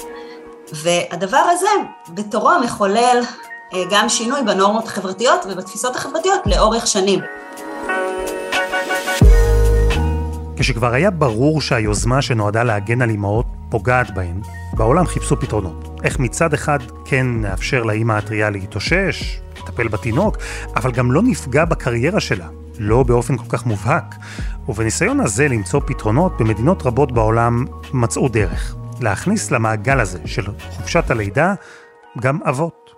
והדבר 0.73 1.37
הזה 1.51 1.69
בתורו 2.09 2.51
מחולל 2.65 3.21
אה, 3.75 3.83
גם 3.91 4.09
שינוי 4.09 4.43
בנורמות 4.43 4.87
החברתיות 4.87 5.47
ובתפיסות 5.49 5.97
החברתיות 5.97 6.41
לאורך 6.47 6.87
שנים. 6.87 7.21
כשכבר 10.65 10.95
היה 10.95 11.11
ברור 11.11 11.61
שהיוזמה 11.61 12.23
שנועדה 12.23 12.63
להגן 12.63 13.03
על 13.03 13.11
אימהות 13.11 13.47
פוגעת 13.71 14.15
בהן, 14.15 14.41
בעולם 14.73 15.07
חיפשו 15.07 15.41
פתרונות. 15.41 16.01
איך 16.05 16.19
מצד 16.19 16.55
אחד 16.55 16.79
כן 17.05 17.27
נאפשר 17.27 17.83
לאימא 17.83 18.13
הטריה 18.13 18.51
להתאושש, 18.51 19.41
לטפל 19.59 19.89
בתינוק, 19.89 20.37
אבל 20.77 20.93
גם 20.93 21.13
לא 21.13 21.23
נפגע 21.23 21.65
בקריירה 21.65 22.21
שלה, 22.21 22.49
לא 22.79 23.03
באופן 23.03 23.37
כל 23.37 23.45
כך 23.49 23.67
מובהק. 23.67 24.15
ובניסיון 24.69 25.21
הזה 25.21 25.49
למצוא 25.49 25.81
פתרונות, 25.87 26.33
במדינות 26.39 26.83
רבות 26.83 27.13
בעולם 27.13 27.65
מצאו 27.93 28.29
דרך. 28.29 28.77
להכניס 29.01 29.51
למעגל 29.51 30.01
הזה 30.01 30.19
של 30.25 30.47
חופשת 30.71 31.11
הלידה 31.11 31.55
גם 32.21 32.39
אבות. 32.49 32.91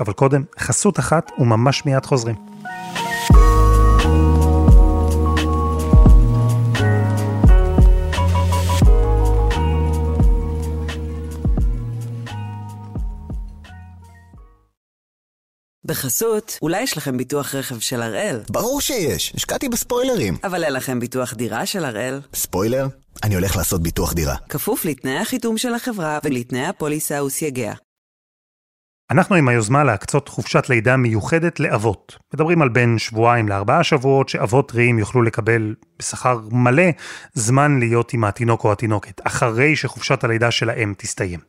אבל 0.00 0.12
קודם, 0.12 0.42
חסות 0.58 0.98
אחת 0.98 1.32
וממש 1.38 1.86
מיד 1.86 2.06
חוזרים. 2.06 2.53
בחסות, 15.86 16.58
אולי 16.62 16.82
יש 16.82 16.96
לכם 16.96 17.16
ביטוח 17.16 17.54
רכב 17.54 17.78
של 17.78 18.02
הראל? 18.02 18.40
ברור 18.50 18.80
שיש, 18.80 19.32
השקעתי 19.34 19.68
בספוילרים. 19.68 20.36
אבל 20.44 20.64
אין 20.64 20.72
לכם 20.72 21.00
ביטוח 21.00 21.34
דירה 21.34 21.66
של 21.66 21.84
הראל? 21.84 22.20
ספוילר? 22.34 22.86
אני 23.22 23.34
הולך 23.34 23.56
לעשות 23.56 23.82
ביטוח 23.82 24.12
דירה. 24.12 24.36
כפוף 24.48 24.84
לתנאי 24.84 25.18
החיתום 25.18 25.58
של 25.58 25.74
החברה 25.74 26.18
ולתנאי 26.24 26.66
הפוליסה 26.66 27.24
וסייגיה. 27.24 27.74
אנחנו 29.10 29.36
עם 29.36 29.48
היוזמה 29.48 29.84
להקצות 29.84 30.28
חופשת 30.28 30.68
לידה 30.68 30.96
מיוחדת 30.96 31.60
לאבות. 31.60 32.16
מדברים 32.34 32.62
על 32.62 32.68
בין 32.68 32.98
שבועיים 32.98 33.48
לארבעה 33.48 33.84
שבועות 33.84 34.28
שאבות 34.28 34.68
טריים 34.68 34.98
יוכלו 34.98 35.22
לקבל 35.22 35.74
בשכר 35.98 36.40
מלא 36.50 36.82
זמן 37.34 37.78
להיות 37.78 38.12
עם 38.12 38.24
התינוק 38.24 38.64
או 38.64 38.72
התינוקת, 38.72 39.20
אחרי 39.24 39.76
שחופשת 39.76 40.24
הלידה 40.24 40.50
של 40.50 40.70
האם 40.70 40.94
תסתיים. 40.98 41.40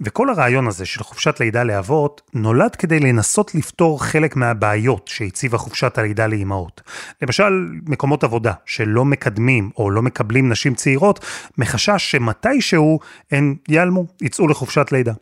וכל 0.00 0.30
הרעיון 0.30 0.66
הזה 0.66 0.86
של 0.86 1.04
חופשת 1.04 1.40
לידה 1.40 1.64
לאבות 1.64 2.22
נולד 2.34 2.76
כדי 2.76 3.00
לנסות 3.00 3.54
לפתור 3.54 4.04
חלק 4.04 4.36
מהבעיות 4.36 5.08
שהציבה 5.08 5.58
חופשת 5.58 5.98
הלידה 5.98 6.26
לאימהות. 6.26 6.82
למשל, 7.22 7.68
מקומות 7.86 8.24
עבודה 8.24 8.52
שלא 8.66 9.04
מקדמים 9.04 9.70
או 9.76 9.90
לא 9.90 10.02
מקבלים 10.02 10.48
נשים 10.48 10.74
צעירות, 10.74 11.24
מחשש 11.58 12.10
שמתישהו 12.10 13.00
הן 13.30 13.54
ייעלמו, 13.68 14.06
יצאו 14.20 14.48
לחופשת 14.48 14.92
לידה. 14.92 15.12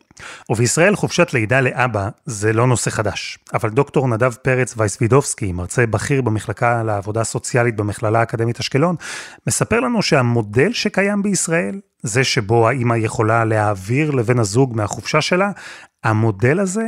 ובישראל 0.49 0.95
חופשת 0.95 1.33
לידה 1.33 1.61
לאבא 1.61 2.09
זה 2.25 2.53
לא 2.53 2.67
נושא 2.67 2.89
חדש, 2.89 3.39
אבל 3.53 3.69
דוקטור 3.69 4.07
נדב 4.07 4.33
פרץ 4.33 4.73
וייסבידובסקי, 4.77 5.51
מרצה 5.51 5.85
בכיר 5.85 6.21
במחלקה 6.21 6.83
לעבודה 6.83 7.23
סוציאלית 7.23 7.75
במכללה 7.75 8.19
האקדמית 8.19 8.58
אשקלון, 8.59 8.95
מספר 9.47 9.79
לנו 9.79 10.01
שהמודל 10.01 10.73
שקיים 10.73 11.23
בישראל, 11.23 11.79
זה 12.03 12.23
שבו 12.23 12.67
האימא 12.67 12.95
יכולה 12.97 13.45
להעביר 13.45 14.11
לבן 14.11 14.39
הזוג 14.39 14.75
מהחופשה 14.75 15.21
שלה, 15.21 15.51
המודל 16.03 16.59
הזה 16.59 16.87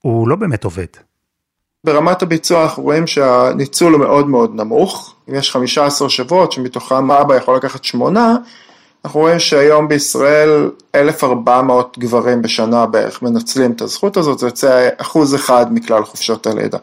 הוא 0.00 0.28
לא 0.28 0.36
באמת 0.36 0.64
עובד. 0.64 0.86
ברמת 1.84 2.22
הביצוע 2.22 2.62
אנחנו 2.62 2.82
רואים 2.82 3.06
שהניצול 3.06 3.92
הוא 3.92 4.00
מאוד 4.00 4.28
מאוד 4.28 4.54
נמוך, 4.54 5.14
אם 5.28 5.34
יש 5.34 5.50
15 5.50 6.08
שבועות 6.08 6.52
שמתוכם 6.52 7.10
אבא 7.10 7.36
יכול 7.36 7.56
לקחת 7.56 7.84
שמונה, 7.84 8.36
אנחנו 9.04 9.20
רואים 9.20 9.38
שהיום 9.38 9.88
בישראל 9.88 10.70
1,400 10.94 11.98
גברים 11.98 12.42
בשנה 12.42 12.86
בערך 12.86 13.22
מנצלים 13.22 13.72
את 13.72 13.80
הזכות 13.80 14.16
הזאת, 14.16 14.38
זה 14.38 14.46
יוצא 14.46 14.88
אחוז 14.98 15.34
אחד 15.34 15.66
מכלל 15.70 16.04
חופשות 16.04 16.46
הלידה. 16.46 16.78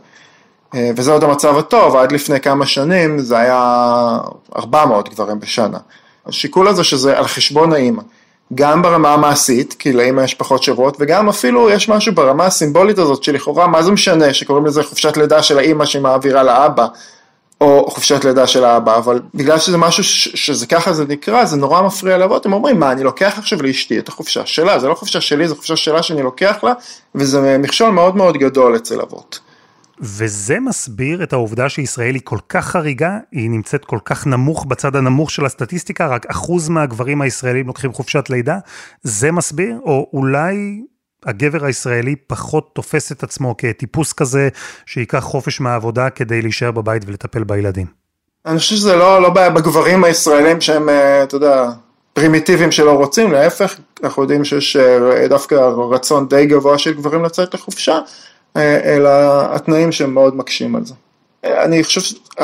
אה, 0.75 0.91
וזה 0.95 1.11
עוד 1.11 1.23
המצב 1.23 1.57
הטוב, 1.57 1.95
עד 1.95 2.11
לפני 2.11 2.39
כמה 2.39 2.65
שנים 2.65 3.19
זה 3.19 3.37
היה 3.37 4.17
400 4.55 5.09
גברים 5.09 5.39
בשנה. 5.39 5.77
השיקול 6.25 6.67
הזה 6.67 6.83
שזה 6.83 7.17
על 7.17 7.27
חשבון 7.27 7.73
האימא, 7.73 8.01
גם 8.55 8.81
ברמה 8.81 9.13
המעשית, 9.13 9.75
כי 9.79 9.93
לאימא 9.93 10.21
יש 10.21 10.33
פחות 10.33 10.63
שבועות, 10.63 10.97
וגם 10.99 11.29
אפילו 11.29 11.69
יש 11.69 11.89
משהו 11.89 12.15
ברמה 12.15 12.45
הסימבולית 12.45 12.99
הזאת 12.99 13.23
שלכאורה 13.23 13.67
מה 13.67 13.83
זה 13.83 13.91
משנה 13.91 14.33
שקוראים 14.33 14.65
לזה 14.65 14.83
חופשת 14.83 15.17
לידה 15.17 15.43
של 15.43 15.57
האימא 15.57 15.85
שהיא 15.85 16.01
מעבירה 16.01 16.43
לאבא, 16.43 16.87
או 17.61 17.85
חופשת 17.91 18.25
לידה 18.25 18.47
של 18.47 18.63
האבא, 18.65 18.97
אבל 18.97 19.21
בגלל 19.33 19.59
שזה 19.59 19.77
משהו 19.77 20.03
ש- 20.03 20.29
שזה 20.35 20.67
ככה 20.67 20.93
זה 20.93 21.05
נקרא, 21.05 21.45
זה 21.45 21.57
נורא 21.57 21.81
מפריע 21.81 22.17
לאבות, 22.17 22.45
הם 22.45 22.53
אומרים 22.53 22.79
מה 22.79 22.91
אני 22.91 23.03
לוקח 23.03 23.33
עכשיו 23.37 23.61
לאשתי 23.63 23.99
את 23.99 24.07
החופשה 24.09 24.45
שלה, 24.45 24.79
זה 24.79 24.87
לא 24.87 24.93
חופשה 24.93 25.21
שלי, 25.21 25.47
זה 25.47 25.55
חופשה 25.55 25.75
שלה 25.75 26.03
שאני 26.03 26.23
לוקח 26.23 26.57
לה, 26.63 26.73
וזה 27.15 27.57
מכשול 27.57 27.89
מאוד 27.89 28.15
מאוד 28.15 28.37
גדול 28.37 28.75
אצל 28.75 29.01
אבות. 29.01 29.39
וזה 30.01 30.59
מסביר 30.59 31.23
את 31.23 31.33
העובדה 31.33 31.69
שישראל 31.69 32.15
היא 32.15 32.21
כל 32.23 32.37
כך 32.49 32.65
חריגה, 32.65 33.17
היא 33.31 33.49
נמצאת 33.49 33.85
כל 33.85 33.99
כך 34.05 34.27
נמוך 34.27 34.65
בצד 34.65 34.95
הנמוך 34.95 35.31
של 35.31 35.45
הסטטיסטיקה, 35.45 36.07
רק 36.07 36.25
אחוז 36.25 36.69
מהגברים 36.69 37.21
הישראלים 37.21 37.67
לוקחים 37.67 37.93
חופשת 37.93 38.29
לידה, 38.29 38.57
זה 39.03 39.31
מסביר? 39.31 39.79
או 39.83 40.09
אולי 40.13 40.81
הגבר 41.25 41.65
הישראלי 41.65 42.15
פחות 42.15 42.69
תופס 42.75 43.11
את 43.11 43.23
עצמו 43.23 43.55
כטיפוס 43.57 44.13
כזה 44.13 44.49
שייקח 44.85 45.19
חופש 45.19 45.61
מהעבודה 45.61 46.09
כדי 46.09 46.41
להישאר 46.41 46.71
בבית 46.71 47.03
ולטפל 47.07 47.43
בילדים. 47.43 47.87
אני 48.45 48.59
חושב 48.59 48.75
שזה 48.75 48.95
לא, 48.95 49.21
לא 49.21 49.29
בעיה 49.29 49.49
בגברים 49.49 50.03
הישראלים 50.03 50.61
שהם, 50.61 50.89
אה, 50.89 51.23
אתה 51.23 51.35
יודע, 51.35 51.69
פרימיטיביים 52.13 52.71
שלא 52.71 52.91
רוצים, 52.91 53.31
להפך, 53.31 53.75
אנחנו 54.03 54.21
יודעים 54.21 54.45
שיש 54.45 54.75
אה, 54.75 55.27
דווקא 55.27 55.55
רצון 55.91 56.27
די 56.27 56.45
גבוה 56.45 56.77
של 56.77 56.93
גברים 56.93 57.23
לצאת 57.23 57.53
לחופשה, 57.53 57.99
אלא 58.55 59.09
התנאים 59.55 59.91
שהם 59.91 60.13
מאוד 60.13 60.35
מקשים 60.35 60.75
על 60.75 60.85
זה. 60.85 60.93
אני 61.43 61.83
חושב 61.83 62.01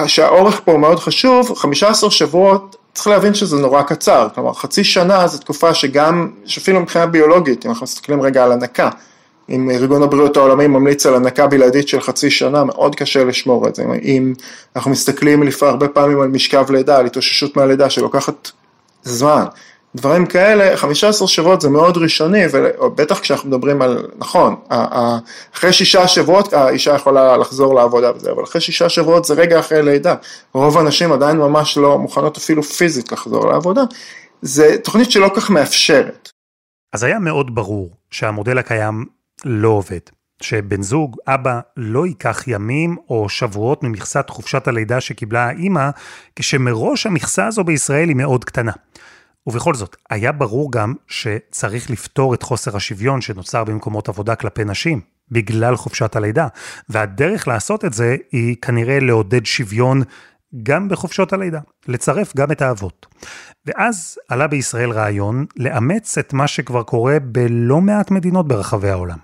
שהאורך 0.08 0.62
פה 0.66 0.78
מאוד 0.78 1.00
חשוב, 1.00 1.56
15 1.56 2.12
שבועות, 2.12 2.76
צריך 2.94 3.08
להבין 3.08 3.34
שזה 3.34 3.58
נורא 3.58 3.82
קצר, 3.82 4.28
כלומר 4.36 4.54
חצי 4.54 4.84
שנה 4.84 5.28
זו 5.28 5.38
תקופה 5.38 5.74
שגם, 5.74 6.32
שאפילו 6.46 6.80
מבחינה 6.80 7.06
ביולוגית, 7.06 7.66
אם 7.66 7.72
אנחנו 7.72 7.84
מסתכלים 7.84 8.22
רגע 8.22 8.44
על 8.44 8.52
הנקה, 8.52 8.90
אם 9.50 9.70
ארגון 9.70 10.04
הבריאות 10.04 10.38
העולמי 10.38 10.68
ממליץ 10.68 11.06
על 11.06 11.16
הנקה 11.16 11.48
בלעדית 11.48 11.88
של 11.88 12.02
חצי 12.02 12.30
שנה, 12.30 12.64
מאוד 12.64 12.96
קשה 12.96 13.24
לשמור 13.24 13.68
את 13.68 13.76
זה. 13.76 13.84
אם 14.04 14.34
אנחנו 14.76 14.92
מסתכלים 14.92 15.44
לפעמים 15.44 15.74
הרבה 15.74 15.88
פעמים 15.88 16.22
על 16.22 16.28
משכב 16.28 16.72
לידה, 16.72 16.98
על 16.98 17.06
התאוששות 17.06 17.58
מהלידה 17.58 17.90
שלוקחת 17.90 18.52
זמן. 19.04 19.46
דברים 19.96 20.26
כאלה, 20.26 20.78
15 20.78 21.28
שבועות 21.28 21.62
זה 21.62 21.70
מאוד 21.70 21.98
ראשוני, 21.98 22.44
ובטח 22.52 23.20
כשאנחנו 23.20 23.50
מדברים 23.50 23.82
על, 23.82 24.08
נכון, 24.18 24.56
אחרי 25.56 25.74
שישה 25.74 26.08
שבועות 26.08 26.54
האישה 26.54 26.96
יכולה 26.96 27.38
לחזור 27.38 27.76
לעבודה 27.76 28.12
וזה, 28.16 28.32
אבל 28.32 28.44
אחרי 28.44 28.62
שישה 28.62 28.90
שבועות 28.90 29.26
זה 29.26 29.34
רגע 29.34 29.60
אחרי 29.60 29.84
לידה. 29.84 30.16
רוב 30.54 30.78
הנשים 30.78 31.12
עדיין 31.12 31.38
ממש 31.38 31.78
לא 31.78 31.98
מוכנות 31.98 32.38
אפילו 32.38 32.64
פיזית 32.64 33.12
לחזור 33.12 33.48
לעבודה. 33.48 33.82
זה 34.42 34.78
תוכנית 34.84 35.12
שלא 35.12 35.32
כך 35.36 35.50
מאפשרת. 35.50 36.30
אז 36.94 37.04
היה 37.04 37.20
מאוד 37.20 37.56
ברור 37.56 37.90
שהמודל 38.12 38.58
הקיים 38.58 39.06
לא 39.46 39.70
עובד. 39.70 40.00
שבן 40.42 40.82
זוג, 40.82 41.18
אבא, 41.28 41.60
לא 41.78 42.06
ייקח 42.06 42.44
ימים 42.48 42.96
או 43.10 43.30
שבועות 43.30 43.84
ממכסת 43.84 44.30
חופשת 44.30 44.68
הלידה 44.68 45.02
שקיבלה 45.02 45.48
האימא, 45.48 45.90
כשמראש 46.36 47.06
המכסה 47.06 47.48
הזו 47.48 47.64
בישראל 47.64 48.08
היא 48.08 48.16
מאוד 48.16 48.46
קטנה. 48.46 48.72
ובכל 49.48 49.74
זאת, 49.74 49.96
היה 50.10 50.32
ברור 50.32 50.72
גם 50.72 50.94
שצריך 51.08 51.90
לפתור 51.90 52.34
את 52.34 52.44
חוסר 52.44 52.76
השוויון 52.76 53.22
שנוצר 53.22 53.64
במקומות 53.64 54.10
עבודה 54.10 54.36
כלפי 54.36 54.64
נשים, 54.64 55.02
בגלל 55.32 55.76
חופשת 55.76 56.16
הלידה, 56.16 56.48
והדרך 56.90 57.48
לעשות 57.48 57.86
את 57.86 57.94
זה 57.94 58.16
היא 58.32 58.56
כנראה 58.62 59.00
לעודד 59.00 59.46
שוויון 59.46 60.02
גם 60.64 60.90
בחופשות 60.90 61.34
הלידה, 61.34 61.60
לצרף 61.88 62.36
גם 62.38 62.52
את 62.52 62.62
האבות. 62.62 63.06
ואז 63.66 64.18
עלה 64.30 64.48
בישראל 64.48 64.92
רעיון 64.92 65.46
לאמץ 65.58 66.18
את 66.18 66.34
מה 66.34 66.48
שכבר 66.48 66.84
קורה 66.84 67.18
בלא 67.22 67.82
מעט 67.82 68.12
מדינות 68.12 68.48
ברחבי 68.48 68.90
העולם. 68.90 69.18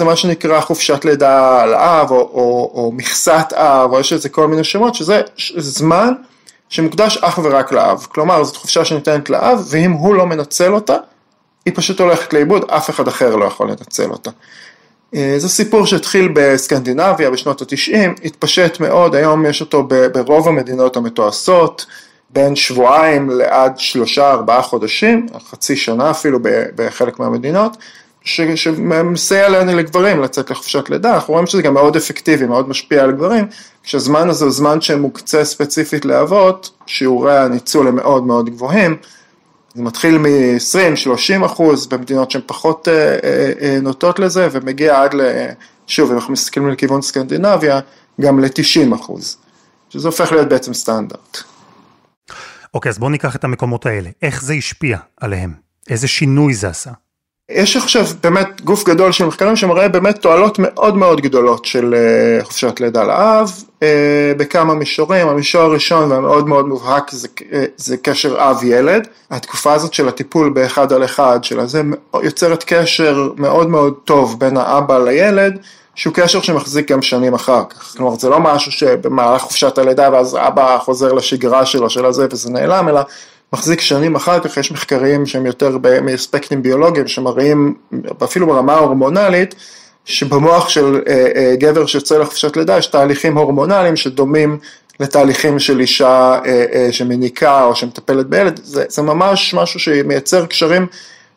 זה 0.00 0.04
מה 0.04 0.16
שנקרא 0.16 0.60
חופשת 0.60 1.04
לידה 1.04 1.62
על 1.62 1.74
אב, 1.74 2.10
או, 2.10 2.16
או, 2.16 2.72
או 2.74 2.92
מכסת 2.92 3.52
אב, 3.52 3.90
או 3.92 4.00
יש 4.00 4.12
לזה 4.12 4.28
כל 4.28 4.48
מיני 4.48 4.64
שמות, 4.64 4.94
שזה 4.94 5.70
זמן 5.70 6.12
שמוקדש 6.68 7.16
אך 7.16 7.38
ורק 7.42 7.72
לאב. 7.72 8.06
כלומר, 8.12 8.44
זאת 8.44 8.56
חופשה 8.56 8.84
שניתנת 8.84 9.30
לאב, 9.30 9.66
ואם 9.70 9.90
הוא 9.90 10.14
לא 10.14 10.26
מנצל 10.26 10.74
אותה, 10.74 10.96
היא 11.64 11.72
פשוט 11.76 12.00
הולכת 12.00 12.32
לאיבוד, 12.32 12.64
אף 12.70 12.90
אחד 12.90 13.08
אחר 13.08 13.36
לא 13.36 13.44
יכול 13.44 13.68
לנצל 13.68 14.10
אותה. 14.10 14.30
אה, 15.14 15.34
זה 15.38 15.48
סיפור 15.48 15.86
שהתחיל 15.86 16.32
בסקנדינביה 16.34 17.30
בשנות 17.30 17.62
התשעים, 17.62 18.14
התפשט 18.24 18.80
מאוד, 18.80 19.14
היום 19.14 19.46
יש 19.46 19.60
אותו 19.60 19.88
ברוב 20.12 20.48
המדינות 20.48 20.96
המתועשות, 20.96 21.86
בין 22.30 22.56
שבועיים 22.56 23.30
לעד 23.30 23.78
שלושה 23.78 24.30
ארבעה 24.30 24.62
חודשים, 24.62 25.26
חצי 25.50 25.76
שנה 25.76 26.10
אפילו 26.10 26.38
בחלק 26.74 27.18
מהמדינות, 27.18 27.76
שמסייע 28.24 29.48
לנו 29.48 29.76
לגברים 29.76 30.20
לצאת 30.20 30.50
לחופשת 30.50 30.90
לידה, 30.90 31.14
אנחנו 31.14 31.32
רואים 31.32 31.46
שזה 31.46 31.62
גם 31.62 31.74
מאוד 31.74 31.96
אפקטיבי, 31.96 32.46
מאוד 32.46 32.68
משפיע 32.68 33.02
על 33.02 33.12
גברים, 33.12 33.46
כשהזמן 33.82 34.28
הזה 34.28 34.44
הוא 34.44 34.52
זמן 34.52 34.80
שמוקצה 34.80 35.44
ספציפית 35.44 36.04
לאבות, 36.04 36.70
שיעורי 36.86 37.38
הניצול 37.38 37.88
הם 37.88 37.96
מאוד 37.96 38.26
מאוד 38.26 38.50
גבוהים, 38.50 38.96
זה 39.74 39.82
מתחיל 39.82 40.18
מ-20-30 40.18 41.46
אחוז 41.46 41.86
במדינות 41.86 42.30
שהן 42.30 42.42
פחות 42.46 42.88
אה, 42.88 42.94
אה, 42.94 43.52
אה, 43.60 43.78
נוטות 43.82 44.18
לזה, 44.18 44.48
ומגיע 44.52 45.02
עד 45.02 45.14
ל... 45.14 45.20
שוב, 45.86 46.10
אם 46.10 46.16
אנחנו 46.16 46.32
מסתכלים 46.32 46.70
לכיוון 46.70 47.02
סקנדינביה, 47.02 47.80
גם 48.20 48.40
ל-90 48.40 48.94
אחוז, 48.94 49.36
שזה 49.90 50.08
הופך 50.08 50.32
להיות 50.32 50.48
בעצם 50.48 50.74
סטנדרט. 50.74 51.38
אוקיי, 52.74 52.90
אז 52.90 52.98
בואו 52.98 53.10
ניקח 53.10 53.36
את 53.36 53.44
המקומות 53.44 53.86
האלה. 53.86 54.10
איך 54.22 54.42
זה 54.42 54.54
השפיע 54.54 54.98
עליהם? 55.20 55.54
איזה 55.90 56.08
שינוי 56.08 56.54
זה 56.54 56.68
עשה? 56.68 56.90
יש 57.48 57.76
עכשיו 57.76 58.04
באמת 58.22 58.60
גוף 58.60 58.84
גדול 58.84 59.12
של 59.12 59.24
מחקרים 59.24 59.56
שמראה 59.56 59.88
באמת 59.88 60.18
תועלות 60.18 60.58
מאוד 60.58 60.96
מאוד 60.96 61.20
גדולות 61.20 61.64
של 61.64 61.94
אה, 61.94 62.44
חופשת 62.44 62.80
לידה 62.80 63.04
לאב 63.04 63.50
אה, 63.82 64.32
בכמה 64.36 64.74
מישורים, 64.74 65.28
המישור 65.28 65.62
הראשון 65.62 66.12
והמאוד 66.12 66.48
מאוד 66.48 66.68
מובהק 66.68 67.10
זה, 67.10 67.28
אה, 67.52 67.64
זה 67.76 67.96
קשר 67.96 68.36
אב-ילד, 68.50 69.08
התקופה 69.30 69.72
הזאת 69.72 69.94
של 69.94 70.08
הטיפול 70.08 70.50
באחד 70.50 70.92
על 70.92 71.04
אחד 71.04 71.44
שלה 71.44 71.66
זה 71.66 71.82
יוצרת 72.22 72.64
קשר 72.66 73.28
מאוד 73.36 73.70
מאוד 73.70 73.94
טוב 74.04 74.40
בין 74.40 74.56
האבא 74.56 74.98
לילד 74.98 75.58
שהוא 75.94 76.14
קשר 76.14 76.40
שמחזיק 76.40 76.92
גם 76.92 77.02
שנים 77.02 77.34
אחר 77.34 77.62
כך, 77.70 77.94
כלומר 77.96 78.18
זה 78.18 78.28
לא 78.28 78.40
משהו 78.40 78.72
שבמהלך 78.72 79.42
חופשת 79.42 79.78
הלידה 79.78 80.08
ואז 80.12 80.36
אבא 80.36 80.78
חוזר 80.78 81.12
לשגרה 81.12 81.66
שלו 81.66 81.90
של 81.90 82.06
הזה 82.06 82.26
וזה 82.30 82.50
נעלם 82.50 82.88
אלא 82.88 83.00
מחזיק 83.52 83.80
שנים 83.80 84.14
אחר 84.16 84.40
כך, 84.40 84.56
יש 84.56 84.72
מחקרים 84.72 85.26
שהם 85.26 85.46
יותר 85.46 85.78
מאספקטים 86.02 86.62
ביולוגיים 86.62 87.08
שמראים 87.08 87.74
אפילו 88.24 88.46
ברמה 88.46 88.74
ההורמונלית 88.74 89.54
שבמוח 90.04 90.68
של 90.68 91.00
אה, 91.08 91.26
אה, 91.36 91.56
גבר 91.56 91.86
שיוצא 91.86 92.18
לחופשת 92.18 92.56
לידה 92.56 92.78
יש 92.78 92.86
תהליכים 92.86 93.38
הורמונליים 93.38 93.96
שדומים 93.96 94.58
לתהליכים 95.00 95.58
של 95.58 95.80
אישה 95.80 96.38
אה, 96.46 96.88
שמניקה 96.92 97.64
או 97.64 97.76
שמטפלת 97.76 98.26
בילד, 98.26 98.60
זה, 98.64 98.84
זה 98.88 99.02
ממש 99.02 99.54
משהו 99.54 99.80
שמייצר 99.80 100.46
קשרים 100.46 100.86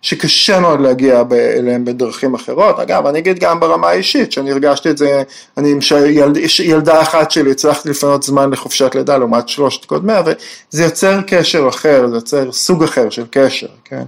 שקשה 0.01 0.59
מאוד 0.59 0.81
להגיע 0.81 1.23
אליהם 1.31 1.85
בדרכים 1.85 2.35
אחרות. 2.35 2.79
אגב, 2.79 3.05
אני 3.05 3.19
אגיד 3.19 3.39
גם 3.39 3.59
ברמה 3.59 3.89
האישית, 3.89 4.31
שאני 4.31 4.51
הרגשתי 4.51 4.89
את 4.89 4.97
זה, 4.97 5.23
אני 5.57 5.71
עם 5.71 5.81
שילד, 5.81 6.37
ילדה 6.63 7.01
אחת 7.01 7.31
שלי 7.31 7.51
הצלחתי 7.51 7.89
לפנות 7.89 8.23
זמן 8.23 8.49
לחופשת 8.49 8.95
לידה 8.95 9.17
לעומת 9.17 9.49
שלושת 9.49 9.85
קודמיה, 9.85 10.21
וזה 10.25 10.83
יוצר 10.83 11.21
קשר 11.27 11.67
אחר, 11.69 12.07
זה 12.07 12.15
יוצר 12.15 12.51
סוג 12.51 12.83
אחר 12.83 13.09
של 13.09 13.25
קשר, 13.31 13.67
כן. 13.85 14.03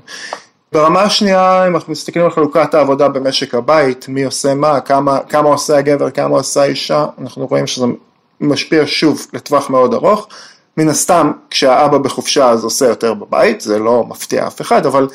ברמה 0.71 1.01
השנייה, 1.01 1.67
אם 1.67 1.75
אנחנו 1.75 1.91
מסתכלים 1.91 2.25
על 2.25 2.31
חלוקת 2.31 2.73
העבודה 2.73 3.07
במשק 3.07 3.55
הבית, 3.55 4.05
מי 4.09 4.23
עושה 4.23 4.53
מה, 4.53 4.79
כמה, 4.79 5.19
כמה 5.29 5.49
עושה 5.49 5.77
הגבר, 5.77 6.09
כמה 6.09 6.37
עושה 6.37 6.61
האישה, 6.61 7.05
אנחנו 7.21 7.47
רואים 7.47 7.67
שזה 7.67 7.85
משפיע 8.41 8.83
שוב 8.85 9.27
לטווח 9.33 9.69
מאוד 9.69 9.93
ארוך. 9.93 10.27
מן 10.77 10.89
הסתם, 10.89 11.31
כשהאבא 11.49 11.97
בחופשה 11.97 12.49
אז 12.49 12.63
עושה 12.63 12.85
יותר 12.85 13.13
בבית, 13.13 13.61
זה 13.61 13.79
לא 13.79 14.03
מפתיע 14.09 14.47
אף 14.47 14.61
אחד, 14.61 14.85
אבל 14.85 15.07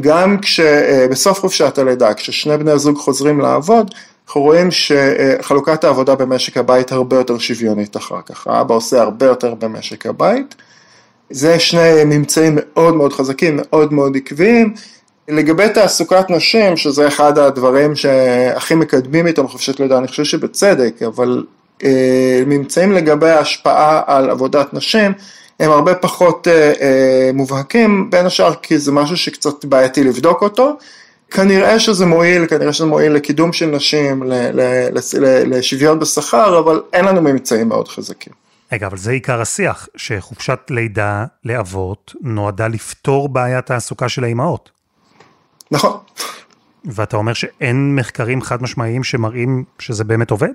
גם 0.00 0.38
כשבסוף 0.38 1.40
חופשת 1.40 1.78
הלידה, 1.78 2.14
כששני 2.14 2.56
בני 2.56 2.70
הזוג 2.70 2.98
חוזרים 2.98 3.40
לעבוד, 3.40 3.90
אנחנו 4.26 4.40
רואים 4.40 4.68
שחלוקת 4.70 5.84
העבודה 5.84 6.14
במשק 6.14 6.56
הבית 6.56 6.92
הרבה 6.92 7.16
יותר 7.16 7.38
שוויונית 7.38 7.96
אחר 7.96 8.20
כך, 8.26 8.46
האבא 8.46 8.74
עושה 8.74 9.02
הרבה 9.02 9.26
יותר 9.26 9.54
במשק 9.54 10.06
הבית, 10.06 10.54
זה 11.30 11.58
שני 11.58 12.04
ממצאים 12.06 12.58
מאוד 12.60 12.94
מאוד 12.94 13.12
חזקים, 13.12 13.56
מאוד 13.56 13.92
מאוד 13.92 14.16
עקביים. 14.16 14.74
לגבי 15.28 15.68
תעסוקת 15.68 16.30
נשים, 16.30 16.76
שזה 16.76 17.08
אחד 17.08 17.38
הדברים 17.38 17.96
שהכי 17.96 18.74
מקדמים 18.74 19.26
איתם 19.26 19.48
חופשת 19.48 19.80
לידה, 19.80 19.98
אני 19.98 20.08
חושב 20.08 20.24
שבצדק, 20.24 21.02
אבל 21.02 21.44
אה, 21.84 22.42
ממצאים 22.46 22.92
לגבי 22.92 23.30
ההשפעה 23.30 24.02
על 24.06 24.30
עבודת 24.30 24.74
נשים, 24.74 25.12
הם 25.60 25.70
הרבה 25.70 25.94
פחות 25.94 26.48
אה, 26.48 26.72
אה, 26.80 27.30
מובהקים, 27.34 28.10
בין 28.10 28.26
השאר 28.26 28.54
כי 28.54 28.78
זה 28.78 28.92
משהו 28.92 29.16
שקצת 29.16 29.64
בעייתי 29.64 30.04
לבדוק 30.04 30.42
אותו. 30.42 30.76
כנראה 31.30 31.78
שזה 31.78 32.06
מועיל, 32.06 32.46
כנראה 32.46 32.72
שזה 32.72 32.86
מועיל 32.86 33.12
לקידום 33.12 33.52
של 33.52 33.66
נשים, 33.66 34.22
לשוויון 35.46 35.98
בשכר, 35.98 36.58
אבל 36.58 36.82
אין 36.92 37.04
לנו 37.04 37.22
ממצאים 37.22 37.68
מאוד 37.68 37.88
חזקים. 37.88 38.32
רגע, 38.72 38.86
אבל 38.86 38.96
זה 38.96 39.10
עיקר 39.10 39.40
השיח, 39.40 39.88
שחופשת 39.96 40.58
לידה 40.70 41.24
לאבות 41.44 42.14
נועדה 42.20 42.68
לפתור 42.68 43.28
בעיית 43.28 43.66
תעסוקה 43.66 44.08
של 44.08 44.24
האימהות. 44.24 44.70
נכון. 45.70 45.96
ואתה 46.84 47.16
אומר 47.16 47.32
שאין 47.32 47.96
מחקרים 47.96 48.42
חד 48.42 48.62
משמעיים 48.62 49.04
שמראים 49.04 49.64
שזה 49.78 50.04
באמת 50.04 50.30
עובד? 50.30 50.52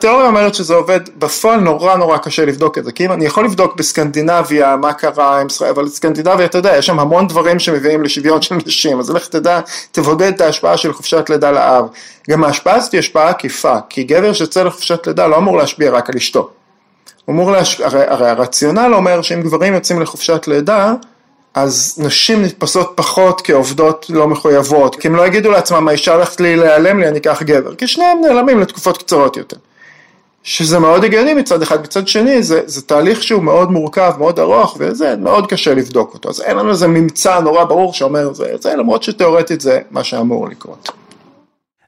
התיאוריה 0.00 0.26
אומרת 0.26 0.54
שזה 0.54 0.74
עובד, 0.74 1.00
בפועל 1.18 1.60
נורא 1.60 1.96
נורא 1.96 2.18
קשה 2.18 2.44
לבדוק 2.44 2.78
את 2.78 2.84
זה, 2.84 2.92
כי 2.92 3.06
אם 3.06 3.12
אני 3.12 3.24
יכול 3.24 3.44
לבדוק 3.44 3.76
בסקנדינביה 3.76 4.76
מה 4.76 4.92
קרה 4.92 5.40
עם 5.40 5.46
ישראל, 5.46 5.70
אבל 5.70 5.88
סקנדינביה 5.88 6.46
אתה 6.46 6.58
יודע, 6.58 6.76
יש 6.76 6.86
שם 6.86 7.00
המון 7.00 7.26
דברים 7.28 7.58
שמביאים 7.58 8.02
לשוויון 8.02 8.42
של 8.42 8.54
נשים, 8.66 8.98
אז 8.98 9.10
לך 9.10 9.28
תדע, 9.28 9.60
תבודד 9.92 10.32
את 10.32 10.40
ההשפעה 10.40 10.76
של 10.76 10.92
חופשת 10.92 11.30
לידה 11.30 11.50
לאב. 11.50 11.84
גם 12.30 12.44
ההשפעה 12.44 12.74
הזאת 12.74 12.92
היא 12.92 12.98
השפעה 12.98 13.28
עקיפה, 13.28 13.76
כי 13.88 14.02
גבר 14.02 14.32
שיוצא 14.32 14.62
לחופשת 14.62 15.06
לידה 15.06 15.26
לא 15.26 15.36
אמור 15.36 15.56
להשפיע 15.56 15.90
רק 15.90 16.10
על 16.10 16.16
אשתו. 16.16 16.50
אמור 17.30 17.52
להשפיע, 17.52 17.86
הרי, 17.86 18.04
הרי 18.06 18.28
הרציונל 18.28 18.94
אומר 18.94 19.22
שאם 19.22 19.42
גברים 19.42 19.74
יוצאים 19.74 20.00
לחופשת 20.00 20.46
לידה, 20.46 20.94
אז 21.54 21.94
נשים 21.98 22.42
נתפסות 22.42 22.92
פחות 22.94 23.40
כעובדות 23.44 24.06
לא 24.08 24.28
מחויבות, 24.28 24.96
כי 24.96 25.08
הם 25.08 25.16
לא 25.16 25.26
יגידו 25.26 25.50
לעצמם, 25.50 25.88
האישה 25.88 26.14
הולכת 26.14 26.40
להיעלם 26.40 26.98
לי, 27.00 27.08
אני 27.08 27.18
אקח 27.18 27.42
גבר, 27.42 27.74
כי 27.74 27.86
שניהם 27.86 28.20
נעלמים 28.20 28.60
לתקופות 28.60 28.98
קצרות 28.98 29.36
יותר. 29.36 29.56
שזה 30.42 30.78
מאוד 30.78 31.04
הגיוני 31.04 31.34
מצד 31.34 31.62
אחד, 31.62 31.82
מצד 31.82 32.08
שני 32.08 32.42
זה, 32.42 32.60
זה 32.66 32.82
תהליך 32.82 33.22
שהוא 33.22 33.42
מאוד 33.42 33.70
מורכב, 33.70 34.12
מאוד 34.18 34.40
ארוך, 34.40 34.76
וזה 34.80 35.16
מאוד 35.16 35.50
קשה 35.50 35.74
לבדוק 35.74 36.14
אותו, 36.14 36.28
אז 36.28 36.40
אין 36.40 36.56
לנו 36.56 36.70
איזה 36.70 36.88
ממצא 36.88 37.40
נורא 37.40 37.64
ברור 37.64 37.92
שאומר 37.92 38.32
זה, 38.32 38.54
זה 38.60 38.76
למרות 38.76 39.02
שתאורטית 39.02 39.60
זה 39.60 39.80
מה 39.90 40.04
שאמור 40.04 40.48
לקרות. 40.48 40.90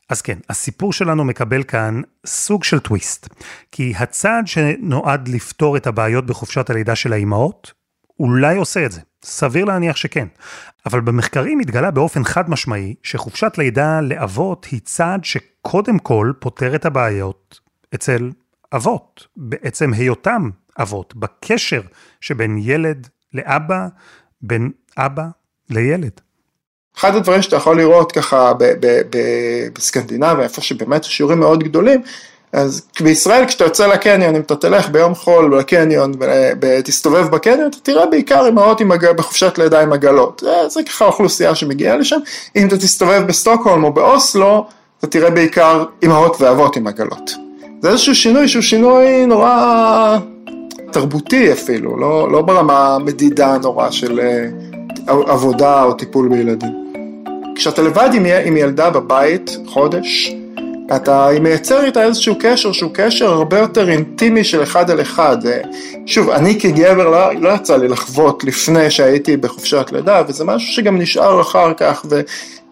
אז 0.08 0.22
כן, 0.22 0.38
הסיפור 0.50 0.92
שלנו 0.92 1.24
מקבל 1.24 1.62
כאן 1.62 2.00
סוג 2.26 2.64
של 2.64 2.78
טוויסט. 2.78 3.28
כי 3.72 3.92
הצעד 3.98 4.46
שנועד 4.46 5.28
לפתור 5.28 5.76
את 5.76 5.86
הבעיות 5.86 6.26
בחופשת 6.26 6.70
הלידה 6.70 6.94
של 6.94 7.12
האימהות, 7.12 7.72
אולי 8.20 8.56
עושה 8.56 8.86
את 8.86 8.92
זה. 8.92 9.00
סביר 9.24 9.64
להניח 9.64 9.96
שכן. 9.96 10.26
אבל 10.86 11.00
במחקרים 11.00 11.60
התגלה 11.60 11.90
באופן 11.90 12.24
חד 12.24 12.50
משמעי 12.50 12.94
שחופשת 13.02 13.52
לידה 13.58 14.00
לאבות 14.00 14.64
היא 14.64 14.80
צעד 14.84 15.24
שקודם 15.24 15.98
כל 15.98 16.32
פותר 16.38 16.74
את 16.74 16.86
הבעיות 16.86 17.60
אצל 17.94 18.30
אבות, 18.74 19.26
בעצם 19.36 19.92
היותם 19.92 20.50
אבות, 20.80 21.16
בקשר 21.16 21.80
שבין 22.20 22.58
ילד 22.62 23.08
לאבא, 23.34 23.86
בין 24.42 24.70
אבא 24.98 25.24
לילד. 25.70 26.20
אחד 26.98 27.14
הדברים 27.14 27.42
שאתה 27.42 27.56
יכול 27.56 27.76
לראות 27.76 28.12
ככה 28.12 28.52
בסקנדינביה, 29.74 30.44
איפה 30.44 30.60
שבאמת 30.60 31.04
השיעורים 31.04 31.40
מאוד 31.40 31.64
גדולים, 31.64 32.02
אז 32.52 32.86
בישראל 33.00 33.46
כשאתה 33.46 33.64
יוצא 33.64 33.86
לקניון, 33.86 34.36
אם 34.36 34.40
אתה 34.40 34.56
תלך 34.56 34.88
ביום 34.88 35.14
חול 35.14 35.58
לקניון 35.58 36.12
ותסתובב 36.60 37.28
בקניון, 37.28 37.70
אתה 37.70 37.76
תראה 37.82 38.06
בעיקר 38.06 38.48
אמהות 38.48 38.80
בחופשת 39.16 39.58
לידה 39.58 39.80
עם 39.80 39.92
עגלות. 39.92 40.42
זה, 40.44 40.68
זה 40.68 40.80
ככה 40.82 41.04
אוכלוסייה 41.04 41.54
שמגיעה 41.54 41.96
לשם. 41.96 42.18
אם 42.56 42.68
אתה 42.68 42.76
תסתובב 42.76 43.22
בסטוקהולם 43.26 43.84
או 43.84 43.92
באוסלו, 43.92 44.66
אתה 44.98 45.06
תראה 45.06 45.30
בעיקר 45.30 45.84
אמהות 46.04 46.40
ואבות 46.40 46.76
עם 46.76 46.86
עגלות. 46.86 47.30
זה 47.82 47.88
איזשהו 47.88 48.14
שינוי 48.14 48.48
שהוא 48.48 48.62
שינוי 48.62 49.26
נורא 49.26 50.18
תרבותי 50.92 51.52
אפילו, 51.52 51.96
לא, 51.96 52.32
לא 52.32 52.42
ברמה 52.42 52.98
מדידה 52.98 53.58
נורא 53.62 53.90
של 53.90 54.20
אה, 54.20 54.48
עבודה 55.06 55.82
או 55.82 55.92
טיפול 55.92 56.28
בילדים. 56.28 56.70
כשאתה 57.54 57.82
לבד 57.82 58.10
עם, 58.14 58.26
עם 58.44 58.56
ילדה 58.56 58.90
בבית 58.90 59.56
חודש, 59.66 60.32
אתה 60.96 61.28
מייצר 61.40 61.84
איתה 61.84 62.04
איזשהו 62.04 62.34
קשר 62.40 62.72
שהוא 62.72 62.90
קשר 62.94 63.32
הרבה 63.32 63.58
יותר 63.58 63.90
אינטימי 63.90 64.44
של 64.44 64.62
אחד 64.62 64.90
על 64.90 65.00
אחד. 65.00 65.36
שוב, 66.06 66.30
אני 66.30 66.60
כגבר 66.60 67.08
לא, 67.08 67.34
לא 67.40 67.48
יצא 67.54 67.76
לי 67.76 67.88
לחוות 67.88 68.44
לפני 68.44 68.90
שהייתי 68.90 69.36
בחופשת 69.36 69.86
לידה, 69.92 70.22
וזה 70.28 70.44
משהו 70.44 70.72
שגם 70.72 70.98
נשאר 70.98 71.40
אחר 71.40 71.74
כך, 71.74 72.06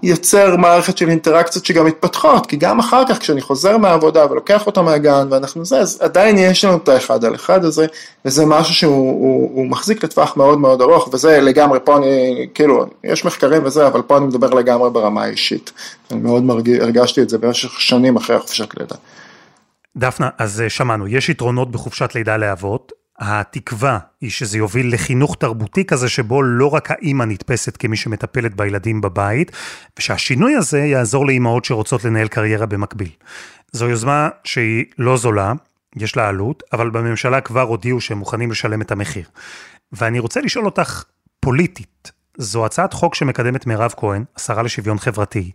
יוצר 0.03 0.57
מערכת 0.57 0.99
של 0.99 1.09
אינטראקציות 1.09 1.65
שגם 1.65 1.87
מתפתחות, 1.87 2.47
כי 2.47 2.57
גם 2.57 2.79
אחר 2.79 3.03
כך 3.09 3.19
כשאני 3.19 3.41
חוזר 3.41 3.79
מהעבודה 3.79 4.31
ולוקח 4.31 4.67
אותה 4.67 4.83
מהגן 4.83 5.27
ואנחנו 5.31 5.65
זה, 5.65 5.79
אז 5.79 5.99
עדיין 6.01 6.39
יש 6.39 6.65
לנו 6.65 6.77
את 6.77 6.89
האחד 6.89 7.25
על 7.25 7.35
אחד 7.35 7.65
הזה, 7.65 7.87
וזה 8.25 8.47
משהו 8.47 8.75
שהוא 8.75 9.11
הוא, 9.11 9.51
הוא 9.55 9.67
מחזיק 9.67 10.05
לטווח 10.05 10.37
מאוד 10.37 10.59
מאוד 10.59 10.81
ארוך, 10.81 11.09
וזה 11.13 11.41
לגמרי, 11.41 11.79
פה 11.85 11.97
אני, 11.97 12.47
כאילו, 12.55 12.87
יש 13.05 13.25
מחקרים 13.25 13.65
וזה, 13.65 13.87
אבל 13.87 14.03
פה 14.03 14.17
אני 14.17 14.27
מדבר 14.27 14.51
לגמרי 14.51 14.91
ברמה 14.91 15.25
האישית. 15.25 15.73
אני 16.11 16.21
מאוד 16.21 16.43
מרגיש, 16.43 16.81
הרגשתי 16.81 17.23
את 17.23 17.29
זה 17.29 17.39
במשך 17.39 17.81
שנים 17.81 18.17
אחרי 18.17 18.37
החופשת 18.37 18.69
לידה. 18.81 18.97
דפנה, 19.97 20.29
אז 20.39 20.61
אה, 20.61 20.71
שמענו, 20.71 21.09
יש 21.09 21.29
יתרונות 21.29 21.71
בחופשת 21.71 22.15
לידה 22.15 22.37
לאבות, 22.37 22.93
התקווה 23.21 23.99
היא 24.21 24.31
שזה 24.31 24.59
יוביל 24.59 24.95
לחינוך 24.95 25.37
תרבותי 25.41 25.85
כזה 25.85 26.09
שבו 26.09 26.43
לא 26.43 26.75
רק 26.75 26.91
האימא 26.91 27.25
נתפסת 27.25 27.77
כמי 27.77 27.97
שמטפלת 27.97 28.55
בילדים 28.55 29.01
בבית, 29.01 29.53
ושהשינוי 29.99 30.57
הזה 30.57 30.79
יעזור 30.79 31.27
לאימהות 31.27 31.65
שרוצות 31.65 32.05
לנהל 32.05 32.29
קריירה 32.29 32.67
במקביל. 32.67 33.11
זו 33.73 33.89
יוזמה 33.89 34.29
שהיא 34.45 34.85
לא 34.99 35.17
זולה, 35.17 35.53
יש 35.97 36.17
לה 36.17 36.29
עלות, 36.29 36.63
אבל 36.73 36.91
בממשלה 36.91 37.41
כבר 37.41 37.63
הודיעו 37.63 38.01
שהם 38.01 38.19
מוכנים 38.19 38.51
לשלם 38.51 38.83
את 38.83 38.93
המחיר. 38.93 39.25
ואני 39.93 40.19
רוצה 40.19 40.41
לשאול 40.41 40.65
אותך, 40.65 41.05
פוליטית, 41.41 42.13
זו 42.39 42.67
הצעת 42.67 42.93
חוק 42.93 43.15
שמקדמת 43.15 43.67
מירב 43.67 43.95
כהן, 43.97 44.25
השרה 44.37 44.63
לשוויון 44.63 44.99
חברתי. 44.99 45.51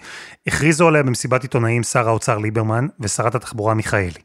הכריזו 0.48 0.88
עליה 0.88 1.04
במסיבת 1.04 1.44
עיתונאים 1.44 1.84
שר 1.84 2.08
האוצר 2.08 2.38
ליברמן 2.38 2.88
ושרת 3.00 3.36
התחבורה 3.36 3.74
מיכאלי. 3.74 4.22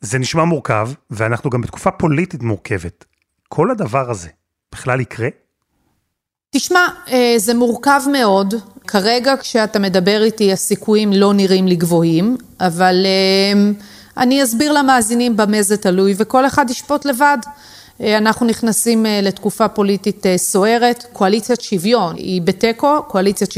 זה 0.00 0.18
נשמע 0.18 0.44
מורכב, 0.44 0.88
ואנחנו 1.10 1.50
גם 1.50 1.60
בתקופה 1.60 1.90
פוליטית 1.90 2.42
מורכבת. 2.42 3.04
כל 3.48 3.70
הדבר 3.70 4.10
הזה 4.10 4.28
בכלל 4.72 5.00
יקרה? 5.00 5.28
תשמע, 6.50 6.88
אה, 7.08 7.34
זה 7.36 7.54
מורכב 7.54 8.00
מאוד. 8.12 8.54
כרגע 8.86 9.34
כשאתה 9.40 9.78
מדבר 9.78 10.22
איתי 10.22 10.52
הסיכויים 10.52 11.12
לא 11.12 11.34
נראים 11.34 11.68
לי 11.68 11.76
גבוהים, 11.76 12.36
אבל 12.60 13.06
אה, 13.06 13.70
אני 14.16 14.42
אסביר 14.42 14.72
למאזינים 14.72 15.36
במה 15.36 15.62
זה 15.62 15.76
תלוי 15.76 16.14
וכל 16.16 16.46
אחד 16.46 16.70
ישפוט 16.70 17.04
לבד. 17.04 17.38
אה, 18.00 18.18
אנחנו 18.18 18.46
נכנסים 18.46 19.06
לתקופה 19.22 19.68
פוליטית 19.68 20.26
סוערת, 20.36 21.04
קואליציית 21.12 21.60
שוויון 21.60 22.16
היא 22.16 22.42
בתיקו, 22.42 23.02
קואליציית 23.08 23.50
60-60. 23.50 23.54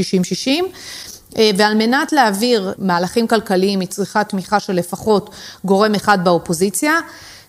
אה, 1.36 1.50
ועל 1.56 1.74
מנת 1.74 2.12
להעביר 2.12 2.72
מהלכים 2.78 3.26
כלכליים 3.26 3.80
היא 3.80 3.88
צריכה 3.88 4.24
תמיכה 4.24 4.60
של 4.60 4.72
לפחות 4.72 5.30
גורם 5.64 5.94
אחד 5.94 6.24
באופוזיציה. 6.24 6.92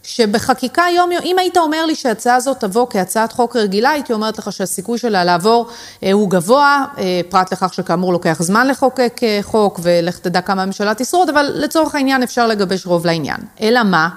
שבחקיקה 0.03 0.83
יום 0.95 1.11
יום, 1.11 1.21
אם 1.23 1.39
היית 1.39 1.57
אומר 1.57 1.85
לי 1.85 1.95
שההצעה 1.95 2.35
הזאת 2.35 2.59
תבוא 2.59 2.87
כהצעת 2.89 3.31
חוק 3.31 3.55
רגילה, 3.55 3.89
הייתי 3.89 4.13
אומרת 4.13 4.37
לך 4.37 4.51
שהסיכוי 4.51 4.97
שלה 4.97 5.23
לעבור 5.23 5.67
אה, 6.03 6.11
הוא 6.11 6.29
גבוה, 6.29 6.85
אה, 6.97 7.21
פרט 7.29 7.53
לכך 7.53 7.73
שכאמור 7.73 8.13
לוקח 8.13 8.37
זמן 8.41 8.67
לחוקק 8.67 9.21
חוק, 9.41 9.79
ולך 9.83 10.19
תדע 10.19 10.41
כמה 10.41 10.61
הממשלה 10.61 10.93
תשרוד, 10.93 11.29
אבל 11.29 11.51
לצורך 11.55 11.95
העניין 11.95 12.23
אפשר 12.23 12.47
לגבש 12.47 12.85
רוב 12.85 13.05
לעניין. 13.05 13.37
אלא 13.61 13.83
מה? 13.83 14.09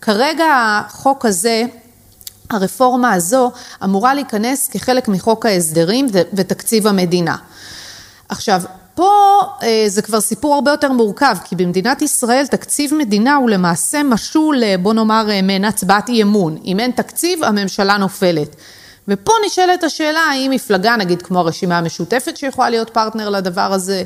כרגע 0.00 0.46
החוק 0.86 1.26
הזה, 1.26 1.62
הרפורמה 2.50 3.12
הזו, 3.12 3.50
אמורה 3.84 4.14
להיכנס 4.14 4.68
כחלק 4.68 5.08
מחוק 5.08 5.46
ההסדרים 5.46 6.06
ותקציב 6.12 6.86
המדינה. 6.86 7.36
עכשיו, 8.28 8.62
פה 8.98 9.40
אה, 9.62 9.84
זה 9.86 10.02
כבר 10.02 10.20
סיפור 10.20 10.54
הרבה 10.54 10.70
יותר 10.70 10.92
מורכב, 10.92 11.36
כי 11.44 11.56
במדינת 11.56 12.02
ישראל 12.02 12.46
תקציב 12.46 12.94
מדינה 12.94 13.34
הוא 13.34 13.50
למעשה 13.50 14.02
משול, 14.02 14.62
בוא 14.82 14.94
נאמר, 14.94 15.30
אה, 15.30 15.42
מעין 15.42 15.64
הצבעת 15.64 16.08
אי 16.08 16.22
אמון. 16.22 16.58
אם 16.64 16.80
אין 16.80 16.90
תקציב, 16.90 17.44
הממשלה 17.44 17.96
נופלת. 17.96 18.56
ופה 19.08 19.32
נשאלת 19.46 19.84
השאלה 19.84 20.20
האם 20.20 20.50
מפלגה, 20.50 20.96
נגיד 20.96 21.22
כמו 21.22 21.38
הרשימה 21.38 21.78
המשותפת 21.78 22.36
שיכולה 22.36 22.70
להיות 22.70 22.90
פרטנר 22.90 23.28
לדבר 23.28 23.72
הזה, 23.72 24.02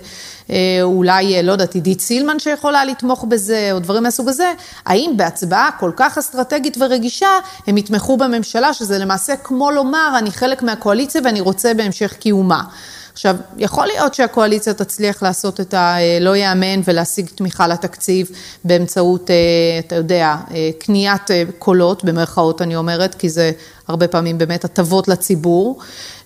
אה, 0.50 0.56
אולי, 0.82 1.42
לא 1.42 1.52
יודעת, 1.52 1.74
עידית 1.74 2.00
סילמן 2.00 2.38
שיכולה 2.38 2.84
לתמוך 2.84 3.24
בזה, 3.28 3.68
או 3.72 3.78
דברים 3.78 4.02
מהסוג 4.02 4.28
הזה, 4.28 4.52
האם 4.86 5.12
בהצבעה 5.16 5.70
כל 5.78 5.90
כך 5.96 6.18
אסטרטגית 6.18 6.76
ורגישה, 6.80 7.38
הם 7.66 7.78
יתמכו 7.78 8.16
בממשלה, 8.16 8.74
שזה 8.74 8.98
למעשה 8.98 9.36
כמו 9.36 9.70
לומר, 9.70 10.14
אני 10.18 10.30
חלק 10.30 10.62
מהקואליציה 10.62 11.20
ואני 11.24 11.40
רוצה 11.40 11.74
בהמשך 11.74 12.12
קיומה. 12.12 12.62
עכשיו, 13.12 13.36
יכול 13.56 13.86
להיות 13.86 14.14
שהקואליציה 14.14 14.74
תצליח 14.74 15.22
לעשות 15.22 15.60
את 15.60 15.74
הלא 15.74 16.36
ייאמן 16.36 16.80
ולהשיג 16.84 17.26
תמיכה 17.34 17.66
לתקציב 17.66 18.30
באמצעות, 18.64 19.30
אה, 19.30 19.36
אתה 19.78 19.94
יודע, 19.94 20.36
אה, 20.54 20.70
קניית 20.78 21.30
אה, 21.30 21.42
קולות, 21.58 22.04
במרכאות 22.04 22.62
אני 22.62 22.76
אומרת, 22.76 23.14
כי 23.14 23.28
זה 23.28 23.52
הרבה 23.88 24.08
פעמים 24.08 24.38
באמת 24.38 24.64
הטבות 24.64 25.08
לציבור, 25.08 25.78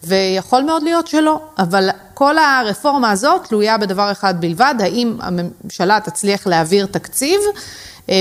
ויכול 0.05 0.63
מאוד 0.63 0.83
להיות 0.83 1.07
שלא, 1.07 1.41
אבל 1.59 1.89
כל 2.15 2.39
הרפורמה 2.39 3.11
הזאת 3.11 3.45
תלויה 3.49 3.79
בדבר 3.79 4.13
אחד 4.13 4.41
בלבד, 4.41 4.75
האם 4.79 5.17
הממשלה 5.21 5.99
תצליח 6.05 6.47
להעביר 6.47 6.87
תקציב 6.87 7.41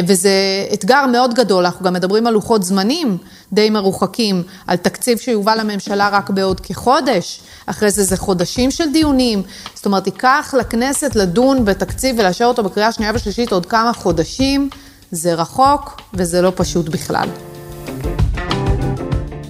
וזה 0.08 0.32
אתגר 0.74 1.06
מאוד 1.12 1.34
גדול, 1.34 1.66
אנחנו 1.66 1.86
גם 1.86 1.94
מדברים 1.94 2.28
על 2.28 2.34
לוחות 2.34 2.64
זמנים 2.64 3.18
די 3.54 3.70
מרוחקים, 3.70 4.44
על 4.68 4.78
תקציב 4.78 5.18
שיובא 5.18 5.56
לממשלה 5.56 6.10
רק 6.10 6.30
בעוד 6.30 6.60
כחודש, 6.60 7.40
אחרי 7.66 7.92
זה 7.92 8.04
זה 8.04 8.18
חודשים 8.18 8.72
של 8.72 8.92
דיונים, 8.92 9.42
זאת 9.76 9.86
אומרת, 9.86 10.08
ייקח 10.08 10.54
לכנסת 10.60 11.16
לדון 11.16 11.66
בתקציב 11.66 12.16
ולאשר 12.20 12.46
אותו 12.46 12.64
בקריאה 12.64 12.92
שנייה 12.92 13.12
ושלישית 13.16 13.52
עוד 13.52 13.66
כמה 13.66 13.94
חודשים, 13.94 14.70
זה 15.12 15.34
רחוק 15.34 16.02
וזה 16.14 16.42
לא 16.42 16.52
פשוט 16.56 16.90
בכלל. 16.90 17.30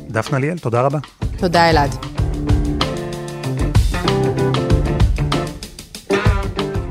דפנה 0.09 0.39
ליאל, 0.39 0.57
תודה 0.57 0.81
רבה. 0.81 0.99
תודה 1.37 1.69
אלעד. 1.69 2.14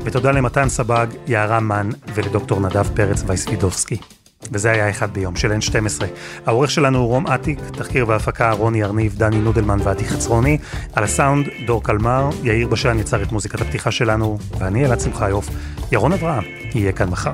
ותודה 0.05 0.31
למתן 0.31 0.69
סבג, 0.69 1.07
יערה 1.27 1.59
מן 1.59 1.89
ולדוקטור 2.13 2.59
נדב 2.59 2.87
פרץ 2.95 3.23
וייספידובסקי. 3.27 3.97
וזה 4.51 4.71
היה 4.71 4.89
אחד 4.89 5.13
ביום 5.13 5.35
של 5.35 5.51
N12. 5.51 6.03
העורך 6.45 6.71
שלנו 6.71 6.97
הוא 6.97 7.07
רום 7.07 7.27
אטיק, 7.27 7.59
תחקיר 7.73 8.07
והפקה 8.07 8.51
רוני 8.51 8.83
ארניב, 8.83 9.15
דני 9.17 9.37
נודלמן 9.37 9.77
ועדי 9.83 10.05
חצרוני, 10.05 10.57
על 10.93 11.03
הסאונד 11.03 11.47
דור 11.65 11.83
קלמר, 11.83 12.29
יאיר 12.43 12.67
בשן 12.67 12.99
יצר 12.99 13.23
את 13.23 13.31
מוזיקת 13.31 13.61
הפתיחה 13.61 13.91
שלנו, 13.91 14.37
ואני 14.59 14.85
אלעד 14.85 14.99
שמחיוף. 14.99 15.49
ירון 15.91 16.13
אברהם 16.13 16.43
יהיה 16.75 16.91
כאן 16.91 17.09
מחר. 17.09 17.33